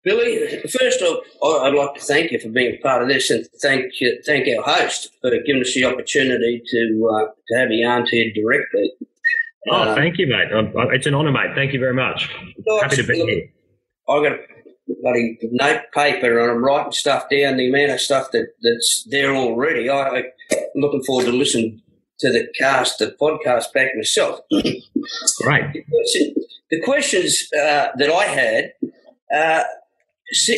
[0.03, 3.45] Billy, first of all, I'd like to thank you for being part of this, and
[3.61, 7.85] thank you, thank our host for giving us the opportunity to uh, to have you
[7.87, 8.91] on here directly.
[9.69, 10.47] Oh, uh, thank you, mate.
[10.93, 11.53] It's an honour, mate.
[11.55, 12.29] Thank you very much.
[12.81, 13.49] Happy to be here.
[14.07, 14.39] I've got a
[15.01, 17.57] bloody note paper and I'm writing stuff down.
[17.57, 19.89] The amount of stuff that, that's there already.
[19.89, 20.23] I, am
[20.75, 21.81] looking forward to listening
[22.19, 24.39] to the cast, the podcast back myself.
[25.45, 25.83] Right.
[26.69, 28.71] The questions uh, that I had,
[29.33, 29.63] uh,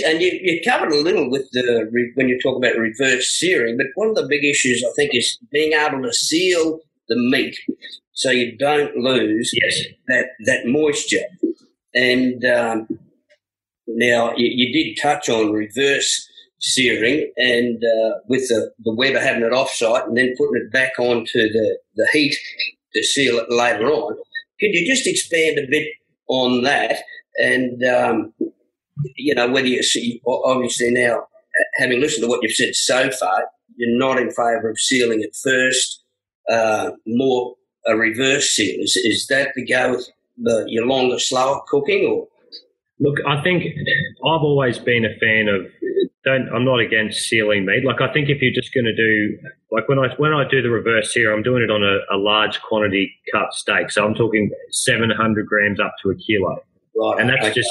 [0.05, 3.87] and you, you, covered a little with the when you talk about reverse searing, but
[3.93, 7.55] one of the big issues I think is being able to seal the meat
[8.13, 9.93] so you don't lose yes.
[10.07, 11.25] that that moisture.
[11.93, 12.87] And um,
[13.87, 16.27] now you, you, did touch on reverse
[16.59, 20.91] searing, and uh, with the, the Weber having it offset and then putting it back
[20.99, 22.35] onto the, the heat
[22.93, 24.15] to seal it later on.
[24.59, 25.87] Could you just expand a bit
[26.29, 26.97] on that?
[27.37, 28.33] And, um,
[29.15, 31.27] you know, whether you see, obviously now,
[31.77, 35.35] having listened to what you've said so far, you're not in favour of sealing it
[35.35, 36.03] first,
[36.49, 37.55] uh, more
[37.87, 38.81] a reverse seal.
[38.81, 42.27] Is, is that to go with the, your longer, slower cooking or?
[43.01, 45.71] Look, I think I've always been a fan of
[46.25, 47.85] don't I'm not against sealing meat.
[47.85, 49.37] Like I think if you're just going to do
[49.71, 52.17] like when I when I do the reverse sear, I'm doing it on a, a
[52.17, 53.91] large quantity cut steak.
[53.91, 56.63] So I'm talking 700 grams up to a kilo,
[56.95, 57.53] right, and that's okay.
[57.53, 57.69] just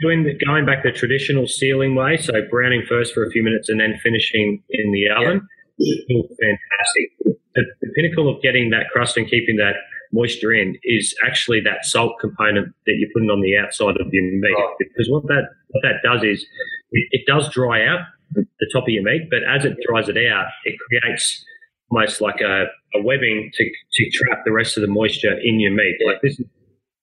[0.00, 2.16] doing the, going back the traditional sealing way.
[2.16, 5.46] So browning first for a few minutes and then finishing in the oven.
[5.78, 6.22] Yeah.
[6.22, 7.36] Fantastic.
[7.54, 9.74] The, the pinnacle of getting that crust and keeping that
[10.12, 14.24] moisture in is actually that salt component that you're putting on the outside of your
[14.24, 14.54] meat.
[14.54, 14.74] Right.
[14.78, 16.44] Because what that what that does is
[16.92, 18.00] it, it, does dry out
[18.34, 21.44] the top of your meat, but as it dries it out, it creates
[21.90, 25.72] almost like a, a webbing to, to trap the rest of the moisture in your
[25.72, 25.96] meat.
[26.04, 26.46] Like this is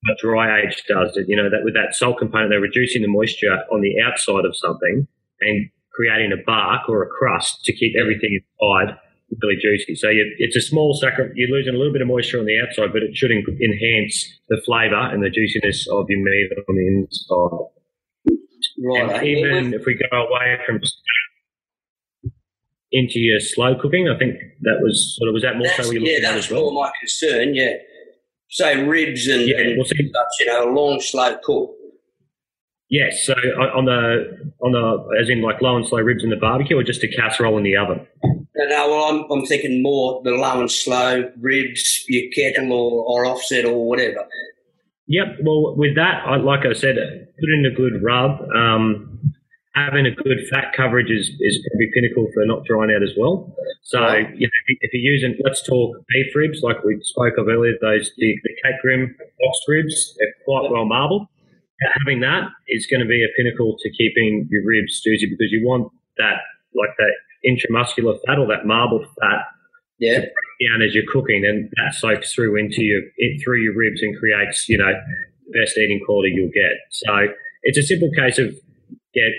[0.05, 1.15] what dry age does.
[1.15, 4.45] It, you know that with that salt component, they're reducing the moisture on the outside
[4.45, 5.07] of something
[5.41, 8.97] and creating a bark or a crust to keep everything inside
[9.41, 9.95] really juicy.
[9.95, 12.57] So you, it's a small sacri- You're losing a little bit of moisture on the
[12.59, 16.75] outside, but it should en- enhance the flavour and the juiciness of your meat on
[16.75, 17.67] the inside.
[18.79, 19.01] Right.
[19.03, 19.23] And eh?
[19.23, 20.79] even if we go away from
[22.91, 25.91] into your slow cooking, I think that was sort of was that more so That's,
[25.91, 26.71] you're yeah, that's as well.
[26.71, 27.53] more my concern.
[27.53, 27.73] Yeah,
[28.49, 30.25] say ribs and, Yeah, and well, see- such.
[30.39, 31.71] You know, a long slow cook.
[32.89, 33.25] Yes.
[33.25, 36.37] So uh, on the on the as in like low and slow ribs in the
[36.37, 38.07] barbecue, or just a casserole in the oven.
[38.57, 43.03] No, no, well, I'm, I'm thinking more the low and slow ribs, your kettle or,
[43.05, 44.25] or offset or whatever.
[45.07, 45.27] Yep.
[45.43, 48.41] Well, with that, I, like I said, put in a good rub.
[48.55, 49.19] Um,
[49.75, 53.53] having a good fat coverage is, is probably pinnacle for not drying out as well.
[53.83, 54.27] So, Right.
[54.35, 58.11] you know, if you're using, let's talk beef ribs, like we spoke of earlier, those
[58.17, 61.27] the, the Cape Grim box ribs, they're quite well marbled.
[62.01, 65.61] Having that is going to be a pinnacle to keeping your ribs juicy because you
[65.63, 66.41] want that,
[66.73, 67.13] like that
[67.45, 69.45] intramuscular fat or that marbled fat
[69.99, 74.01] Yeah, down as you're cooking, and that soaks through into your it, through your ribs
[74.01, 74.91] and creates you know
[75.45, 76.73] the best eating quality you'll get.
[76.91, 77.27] So
[77.63, 78.47] it's a simple case of
[79.13, 79.31] get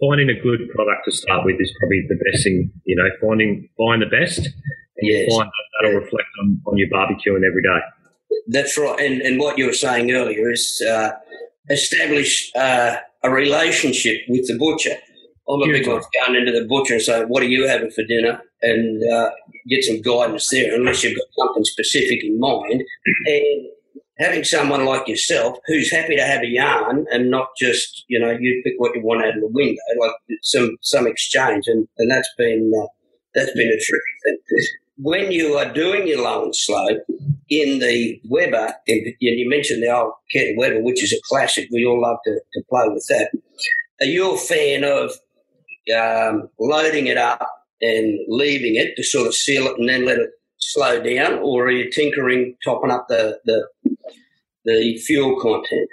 [0.00, 2.70] finding a good product to start with is probably the best thing.
[2.84, 4.52] You know, finding find the best, and
[5.02, 5.26] Yes.
[5.28, 7.80] you find that that'll reflect on, on your barbecue and every day.
[8.48, 8.98] that's right.
[9.00, 11.10] And, and what you were saying earlier is uh,
[11.70, 14.96] establish uh, a relationship with the butcher.
[15.48, 18.04] I'm a big one going into the butcher and saying, "What are you having for
[18.04, 19.30] dinner?" and uh,
[19.68, 22.82] get some guidance there, unless you've got something specific in mind.
[23.26, 23.68] And
[24.18, 28.30] having someone like yourself who's happy to have a yarn and not just you know
[28.30, 32.10] you pick what you want out of the window, like some some exchange, and and
[32.10, 32.86] that's been uh,
[33.34, 34.38] that's been a tricky thing.
[34.96, 36.86] When you are doing your low and slow
[37.50, 41.68] in the Weber, and you mentioned the old Ken Weber, which is a classic.
[41.72, 43.30] We all love to, to play with that.
[44.00, 45.12] Are you a fan of
[45.96, 47.46] um, loading it up
[47.80, 51.66] and leaving it to sort of seal it and then let it slow down, or
[51.66, 53.66] are you tinkering, topping up the the,
[54.64, 55.88] the fuel content?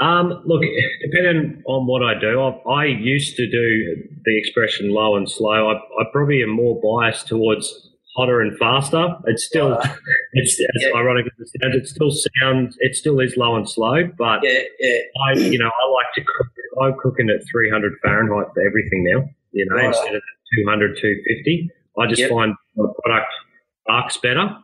[0.00, 0.62] Um, look,
[1.04, 5.70] depending on what I do, I, I used to do the expression low and slow.
[5.70, 9.06] I, I probably am more biased towards hotter and faster.
[9.26, 9.78] It's still,
[10.32, 10.98] it's as Yeah.
[10.98, 12.10] ironic as it sounds, it still
[12.42, 14.98] sounds, it still is low and slow, but Yeah, yeah,
[15.28, 16.46] I, you know, I like to cook.
[16.80, 19.28] I'm cooking at 300 Fahrenheit for everything now.
[19.52, 19.86] You know, Right.
[19.86, 20.22] instead of
[20.56, 21.70] 200, 250.
[21.98, 22.30] I just Yep.
[22.30, 23.32] find the product
[23.88, 24.56] arcs better.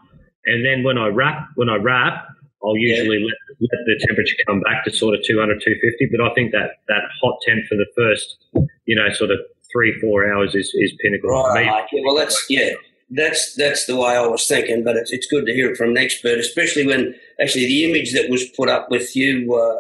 [0.47, 2.27] And then when I wrap, when I wrap,
[2.65, 6.09] I'll usually let, let the temperature come back to sort of 200, 250.
[6.17, 8.39] But I think that that hot temp for the first,
[8.87, 9.39] you know, sort of
[9.73, 11.87] three, four hours is, is pinnacle for right.
[12.05, 12.71] well, that's yeah.
[13.11, 15.91] That's that's the way I was thinking, but it's, it's good to hear it from
[15.91, 19.79] an expert, especially when actually the image that was put up with you uh,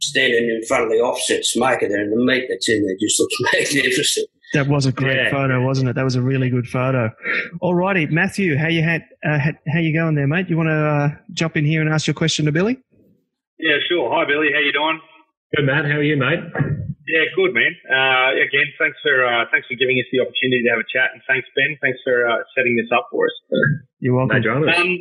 [0.00, 3.18] standing in front of the offset smoker there, and the meat that's in there just
[3.20, 4.28] looks magnificent.
[4.52, 5.30] That was a great Yeah.
[5.30, 5.96] photo, wasn't it?
[5.96, 7.10] That was a really good photo.
[7.60, 9.38] All righty, Matthew, how you had uh,
[9.72, 10.48] how you going there, mate?
[10.48, 12.78] You want to uh, jump in here and ask your question to Billy?
[13.58, 14.10] Yeah, sure.
[14.14, 14.48] Hi, Billy.
[14.52, 15.00] How you doing?
[15.56, 15.86] Good, Matt.
[15.86, 16.38] How are you, mate?
[17.06, 17.72] Yeah, good, man.
[17.90, 21.10] Uh, again, thanks for uh, thanks for giving us the opportunity to have a chat,
[21.14, 21.76] and thanks, Ben.
[21.82, 23.34] Thanks for uh, setting this up for us.
[23.98, 24.40] You're welcome.
[24.42, 24.70] No.
[24.70, 24.98] Um,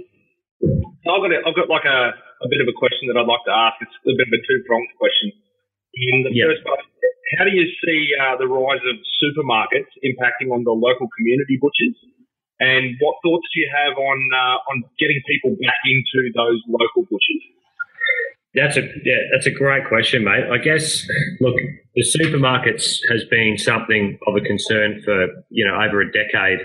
[1.06, 2.12] I've got a, I've got like a,
[2.44, 3.80] a bit of a question that I'd like to ask.
[3.82, 5.32] It's a bit of a two pronged question.
[5.32, 6.52] And the Yeah.
[6.52, 6.80] first part,
[7.39, 11.96] how do you see uh, the rise of supermarkets impacting on the local community butchers?
[12.60, 17.04] And what thoughts do you have on uh, on getting people back into those local
[17.10, 17.44] butchers?
[18.56, 20.46] That's a yeah, that's a great question, mate.
[20.52, 21.06] I guess
[21.41, 21.56] look,
[21.96, 26.60] the supermarkets has been something of a concern for you know over a decade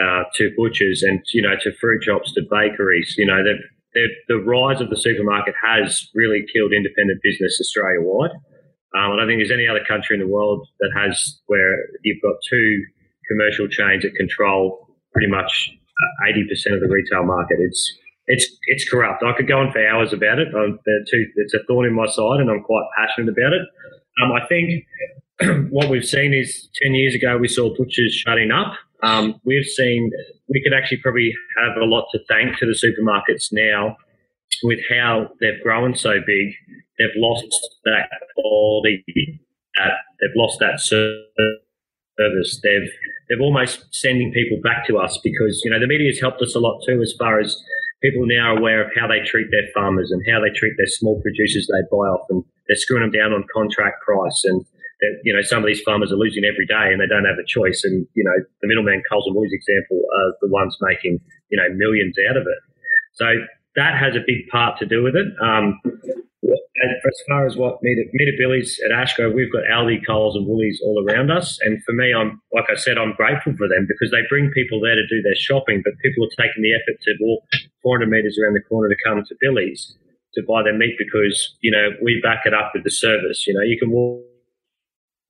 [0.00, 3.14] uh, to butchers and you know to fruit shops to bakeries.
[3.18, 8.00] You know, they've, they've, the rise of the supermarket has really killed independent business Australia
[8.00, 8.30] wide.
[8.96, 12.22] Um, I don't think there's any other country in the world that has where you've
[12.22, 12.84] got two
[13.30, 17.58] commercial chains that control pretty much uh, eighty percent of the retail market.
[17.60, 19.22] It's it's it's corrupt.
[19.22, 20.48] I could go on for hours about it.
[20.50, 23.62] Too, it's a thorn in my side, and I'm quite passionate about it.
[24.22, 24.84] Um, I think
[25.72, 28.74] what we've seen is ten years ago we saw butchers shutting up.
[29.02, 30.10] Um, we've seen
[30.48, 33.96] we could actually probably have a lot to thank to the supermarkets now
[34.62, 36.54] with how they've grown so big.
[36.98, 37.46] They've lost
[37.84, 39.40] that quality.
[39.78, 42.60] That they've lost that service.
[42.62, 42.90] They've
[43.30, 46.58] they've almost sending people back to us because you know the media's helped us a
[46.58, 47.56] lot too as far as
[48.02, 50.86] people now are aware of how they treat their farmers and how they treat their
[50.86, 54.64] small producers they buy off and they're screwing them down on contract price and
[55.00, 57.38] that you know some of these farmers are losing every day and they don't have
[57.38, 61.20] a choice and you know the middleman Coles and Woolies example are the ones making
[61.50, 62.60] you know millions out of it
[63.14, 63.26] so
[63.76, 65.80] that has a big part to do with it um,
[66.82, 70.80] as far as what me to Billy's at Ashgrove, we've got Aldi, Coles, and Woolies
[70.82, 71.58] all around us.
[71.62, 74.80] And for me, I'm like I said, I'm grateful for them because they bring people
[74.80, 77.44] there to do their shopping, but people are taking the effort to walk
[77.82, 79.96] 400 metres around the corner to come to Billy's
[80.34, 83.46] to buy their meat because you know we back it up with the service.
[83.46, 84.24] You know, you can walk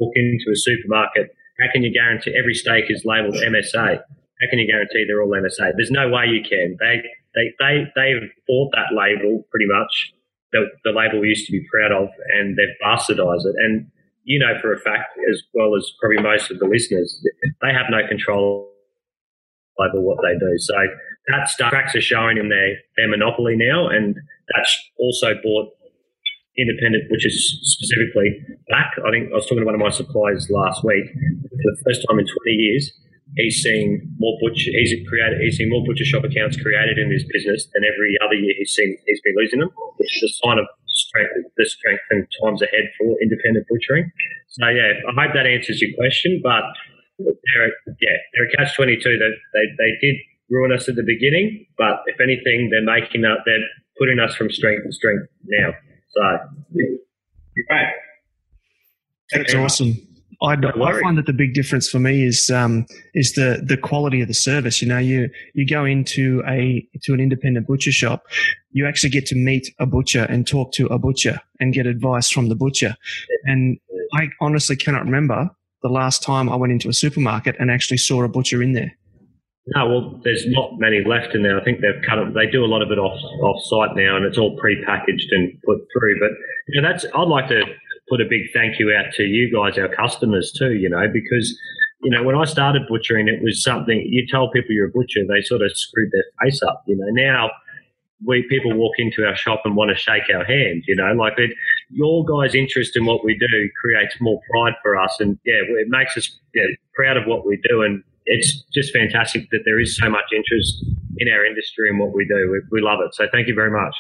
[0.00, 1.30] walk into a supermarket.
[1.60, 4.00] How can you guarantee every steak is labelled MSA?
[4.00, 5.76] How can you guarantee they're all MSA?
[5.76, 6.76] There's no way you can.
[6.80, 7.02] They
[7.34, 10.12] they they they've bought that label pretty much.
[10.52, 13.54] The, the label we used to be proud of, and they've bastardised it.
[13.58, 13.86] And
[14.24, 17.22] you know for a fact, as well as probably most of the listeners,
[17.62, 18.72] they have no control
[19.78, 20.58] over what they do.
[20.58, 20.74] So
[21.28, 24.16] that stuff are showing in their, their monopoly now, and
[24.54, 25.72] that's also bought
[26.58, 28.90] independent, which is specifically back.
[29.06, 31.06] I think I was talking to one of my suppliers last week.
[31.10, 32.92] For the first time in 20 years,
[33.36, 37.22] he's seen more butcher he's created he's seen more butcher shop accounts created in his
[37.30, 40.58] business than every other year he's seen he's been losing them, which is a sign
[40.58, 44.10] of strength the strength and times ahead for independent butchering.
[44.48, 46.40] So yeah, I hope that answers your question.
[46.42, 46.64] But
[47.18, 47.70] they're
[48.00, 49.16] yeah, they're a catch twenty two.
[49.18, 50.16] They, they they did
[50.50, 53.62] ruin us at the beginning, but if anything, they're making up they're
[53.98, 55.70] putting us from strength to strength now.
[56.10, 56.22] So
[57.70, 57.92] right.
[59.32, 59.94] That's awesome.
[60.42, 64.22] I, I, find that the big difference for me is um, is the the quality
[64.22, 64.80] of the service.
[64.80, 68.24] You know, you you go into a to an independent butcher shop,
[68.70, 72.30] you actually get to meet a butcher and talk to a butcher and get advice
[72.30, 72.96] from the butcher.
[73.44, 73.78] And
[74.14, 75.50] I honestly cannot remember
[75.82, 78.96] the last time I went into a supermarket and actually saw a butcher in there.
[79.74, 81.60] No, well, there's not many left in there.
[81.60, 82.34] I think they've cut them.
[82.34, 85.52] They do a lot of it off off site now, and it's all pre-packaged and
[85.62, 86.18] put through.
[86.18, 86.30] But
[86.68, 87.62] you know, that's I'd like to
[88.10, 91.56] put a big thank you out to you guys, our customers too, you know, because,
[92.02, 95.20] you know, when I started butchering, it was something you tell people you're a butcher,
[95.26, 97.06] they sort of screwed their face up, you know.
[97.10, 97.50] Now,
[98.26, 101.38] we people walk into our shop and want to shake our hand, you know, like
[101.38, 101.52] it,
[101.88, 105.88] your guys' interest in what we do creates more pride for us, and yeah, it
[105.88, 106.64] makes us yeah,
[106.94, 110.84] proud of what we do, and it's just fantastic that there is so much interest
[111.18, 112.48] in our industry and what we do.
[112.50, 113.94] We, we love it, so thank you very much.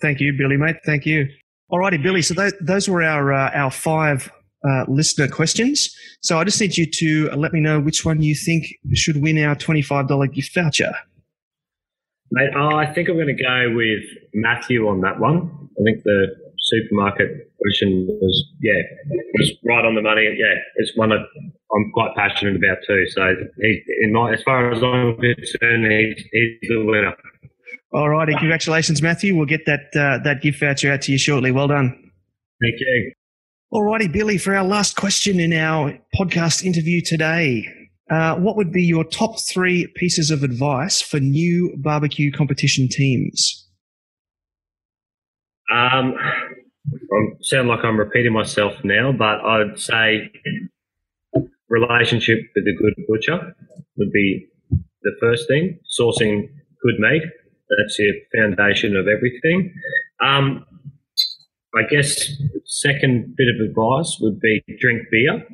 [0.00, 0.76] Thank you, Billy, mate.
[0.86, 1.28] Thank you.
[1.70, 2.22] Alrighty, Billy.
[2.22, 4.30] So those, those were our uh, our five
[4.68, 5.94] uh, listener questions.
[6.22, 9.36] So I just need you to let me know which one you think should win
[9.42, 10.92] our twenty five dollar gift voucher.
[12.32, 15.50] Mate, oh, I think I'm going to go with Matthew on that one.
[15.78, 16.26] I think the
[16.58, 18.80] supermarket question was yeah
[19.38, 20.22] was right on the money.
[20.36, 21.26] Yeah, it's one that
[21.72, 23.04] I'm quite passionate about too.
[23.08, 27.14] So he, in my as far as I'm concerned, he's, he's the winner.
[27.92, 29.36] All righty, congratulations, Matthew.
[29.36, 31.50] We'll get that uh, that gift voucher out to you shortly.
[31.50, 31.88] Well done.
[32.60, 33.12] Thank you.
[33.72, 34.38] All righty, Billy.
[34.38, 37.66] For our last question in our podcast interview today,
[38.10, 43.68] uh, what would be your top three pieces of advice for new barbecue competition teams?
[45.72, 46.14] Um,
[47.12, 50.30] I sound like I'm repeating myself now, but I'd say
[51.68, 53.54] relationship with a good butcher
[53.96, 54.48] would be
[55.02, 55.78] the first thing.
[55.98, 56.48] Sourcing
[56.82, 57.22] good meat
[57.70, 59.72] that's the foundation of everything.
[60.22, 60.66] Um,
[61.74, 62.30] I guess
[62.64, 65.44] second bit of advice would be drink beer.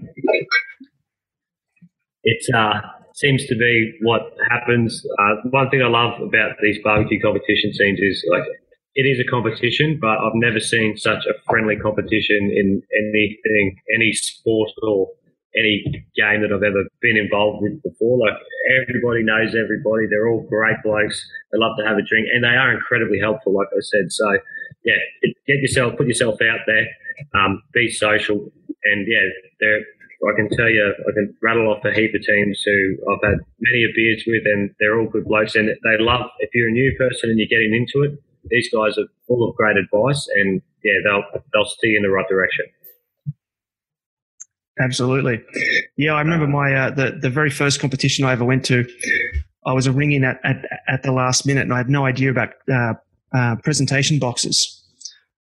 [2.25, 2.81] It uh,
[3.15, 5.05] seems to be what happens.
[5.19, 8.45] Uh, one thing I love about these barbecue competition scenes is like
[8.97, 14.13] it is a competition, but I've never seen such a friendly competition in anything, any
[14.13, 15.09] sport or
[15.55, 15.85] any
[16.17, 18.17] game that I've ever been involved with before.
[18.19, 18.41] Like
[18.81, 20.09] everybody knows everybody.
[20.09, 21.21] They're all great blokes.
[21.53, 23.53] They love to have a drink, and they are incredibly helpful.
[23.53, 24.29] Like I said, so
[24.85, 24.97] yeah,
[25.47, 26.87] get yourself, put yourself out there,
[27.37, 28.51] um, be social,
[28.85, 29.79] and yeah.
[30.25, 33.39] I can tell you, I can rattle off a heap of teams who I've had
[33.61, 36.31] many of beers with, and they're all good blokes, and they love.
[36.41, 38.19] If you're a new person and you're getting into it,
[38.51, 42.11] these guys are full of great advice, and yeah, they'll they'll steer you in the
[42.11, 42.67] right direction.
[44.79, 45.43] Absolutely.
[45.97, 48.87] Yeah, I remember my uh, the the very first competition I ever went to.
[49.67, 52.05] I was a ring in at, at, at the last minute, and I had no
[52.05, 52.95] idea about uh,
[53.35, 54.73] uh, presentation boxes.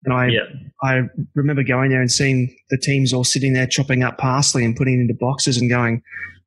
[0.04, 0.40] And I yeah.
[0.82, 1.00] I
[1.34, 4.98] remember going there and seeing the teams all sitting there chopping up parsley and putting
[4.98, 6.02] it into boxes and going.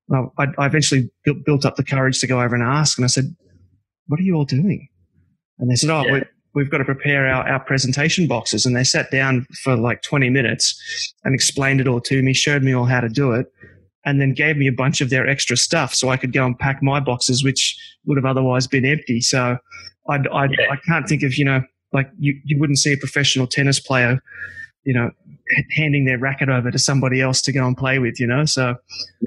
[0.07, 3.05] Well, I, I eventually built, built up the courage to go over and ask, and
[3.05, 3.35] I said,
[4.07, 4.87] "What are you all doing?"
[5.57, 6.23] And they said, "Oh, yeah
[6.55, 8.65] we've got to prepare our, our presentation boxes.
[8.65, 12.63] And they sat down for like 20 minutes and explained it all to me, showed
[12.63, 13.53] me all how to do it,
[14.05, 16.57] and then gave me a bunch of their extra stuff so I could go and
[16.57, 19.19] pack my boxes, which would have otherwise been empty.
[19.19, 19.57] So
[20.09, 20.71] I'd, I'd, yeah.
[20.71, 24.21] I can't think of, you know, like you, you wouldn't see a professional tennis player,
[24.85, 25.09] you know,
[25.71, 28.45] handing their racket over to somebody else to go and play with, you know.
[28.45, 28.75] So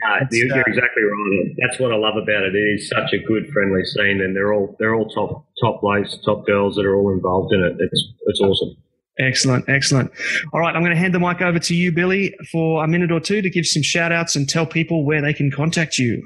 [0.02, 1.54] no, you're, uh, exactly right.
[1.58, 2.54] That's what I love about it.
[2.54, 6.18] It is such a good, friendly scene, and they're all they're all top top blokes,
[6.24, 7.76] top girls that are all involved in it.
[7.78, 8.76] It's it's awesome.
[9.20, 10.12] Excellent, excellent.
[10.52, 13.10] All right, I'm going to hand the mic over to you, Billy, for a minute
[13.10, 16.24] or two to give some shout outs and tell people where they can contact you.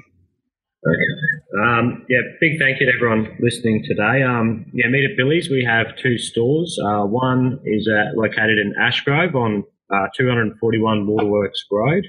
[0.87, 0.95] Okay.
[1.63, 4.21] Um, yeah, big thank you to everyone listening today.
[4.21, 6.77] Um, yeah, Meat at Billy's, we have two stores.
[6.83, 12.05] Uh, one is uh, located in Ashgrove on uh, 241 Waterworks Road.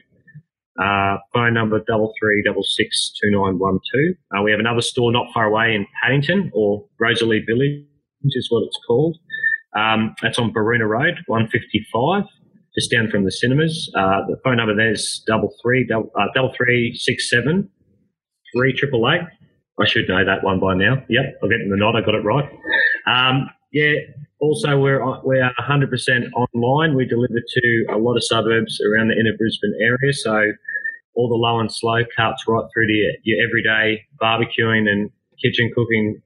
[0.83, 4.15] Uh, phone number double three double six two nine one two.
[4.37, 7.85] Uh, we have another store not far away in Paddington or Rosalie Village
[8.25, 9.17] is what it's called.
[9.77, 12.25] Um, that's on Baroona Road, 155,
[12.75, 13.89] just down from the cinemas.
[13.97, 17.71] Uh, the phone number there is double three double three six seven
[18.53, 19.23] three triple eight.
[19.81, 21.03] I should know that one by now.
[21.09, 21.97] Yep, I'll get in the nod.
[21.97, 22.49] I got it right.
[23.07, 23.95] Um, yeah.
[24.41, 26.95] Also, we're we're 100% online.
[26.95, 30.13] We deliver to a lot of suburbs around the inner Brisbane area.
[30.13, 30.53] So
[31.15, 35.11] all the low and slow cuts right through to your, your everyday barbecuing and
[35.43, 36.21] kitchen cooking,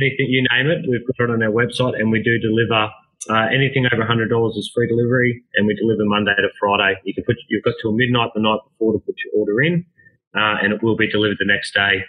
[0.00, 0.86] anything you name it.
[0.88, 2.90] We've got it on our website, and we do deliver.
[3.30, 7.00] Uh, anything over $100 is free delivery, and we deliver Monday to Friday.
[7.04, 9.86] You can put you've got till midnight the night before to put your order in,
[10.36, 12.04] uh, and it will be delivered the next day,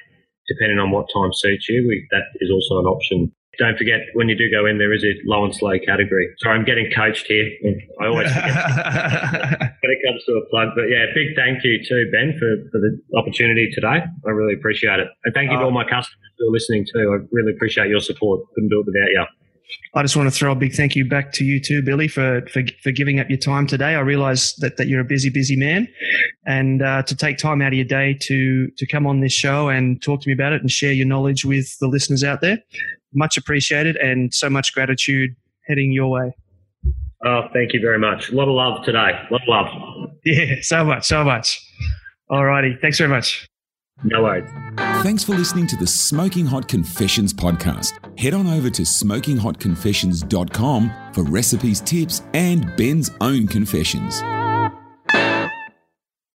[0.47, 1.85] depending on what time suits you.
[1.87, 5.03] We, that is also an option don't forget when you do go in, there is
[5.03, 6.27] a low and slow category.
[6.39, 7.45] Sorry, I'm getting coached here.
[8.01, 8.55] I always forget
[9.81, 10.69] when it comes to a plug.
[10.75, 14.03] But yeah, big thank you to Ben for, for the opportunity today.
[14.25, 15.07] I really appreciate it.
[15.23, 15.65] And thank you to oh.
[15.67, 17.13] all my customers who are listening too.
[17.13, 18.41] I really appreciate your support.
[18.55, 19.25] Couldn't do it without you.
[19.93, 22.41] I just want to throw a big thank you back to you too, Billy, for
[22.51, 23.95] for, for giving up your time today.
[23.95, 25.87] I realise that, that you're a busy, busy man,
[26.45, 29.69] and uh, to take time out of your day to to come on this show
[29.69, 32.59] and talk to me about it and share your knowledge with the listeners out there
[33.15, 35.35] much appreciated and so much gratitude
[35.67, 36.35] heading your way.
[37.25, 38.29] Oh, thank you very much.
[38.29, 38.97] A lot of love today.
[38.99, 40.09] A lot of love.
[40.25, 41.59] Yeah, so much, so much.
[42.29, 42.77] All righty.
[42.81, 43.47] Thanks very much.
[44.03, 44.49] No worries.
[45.03, 47.93] Thanks for listening to the Smoking Hot Confessions podcast.
[48.19, 54.21] Head on over to smokinghotconfessions.com for recipes, tips, and Ben's own confessions.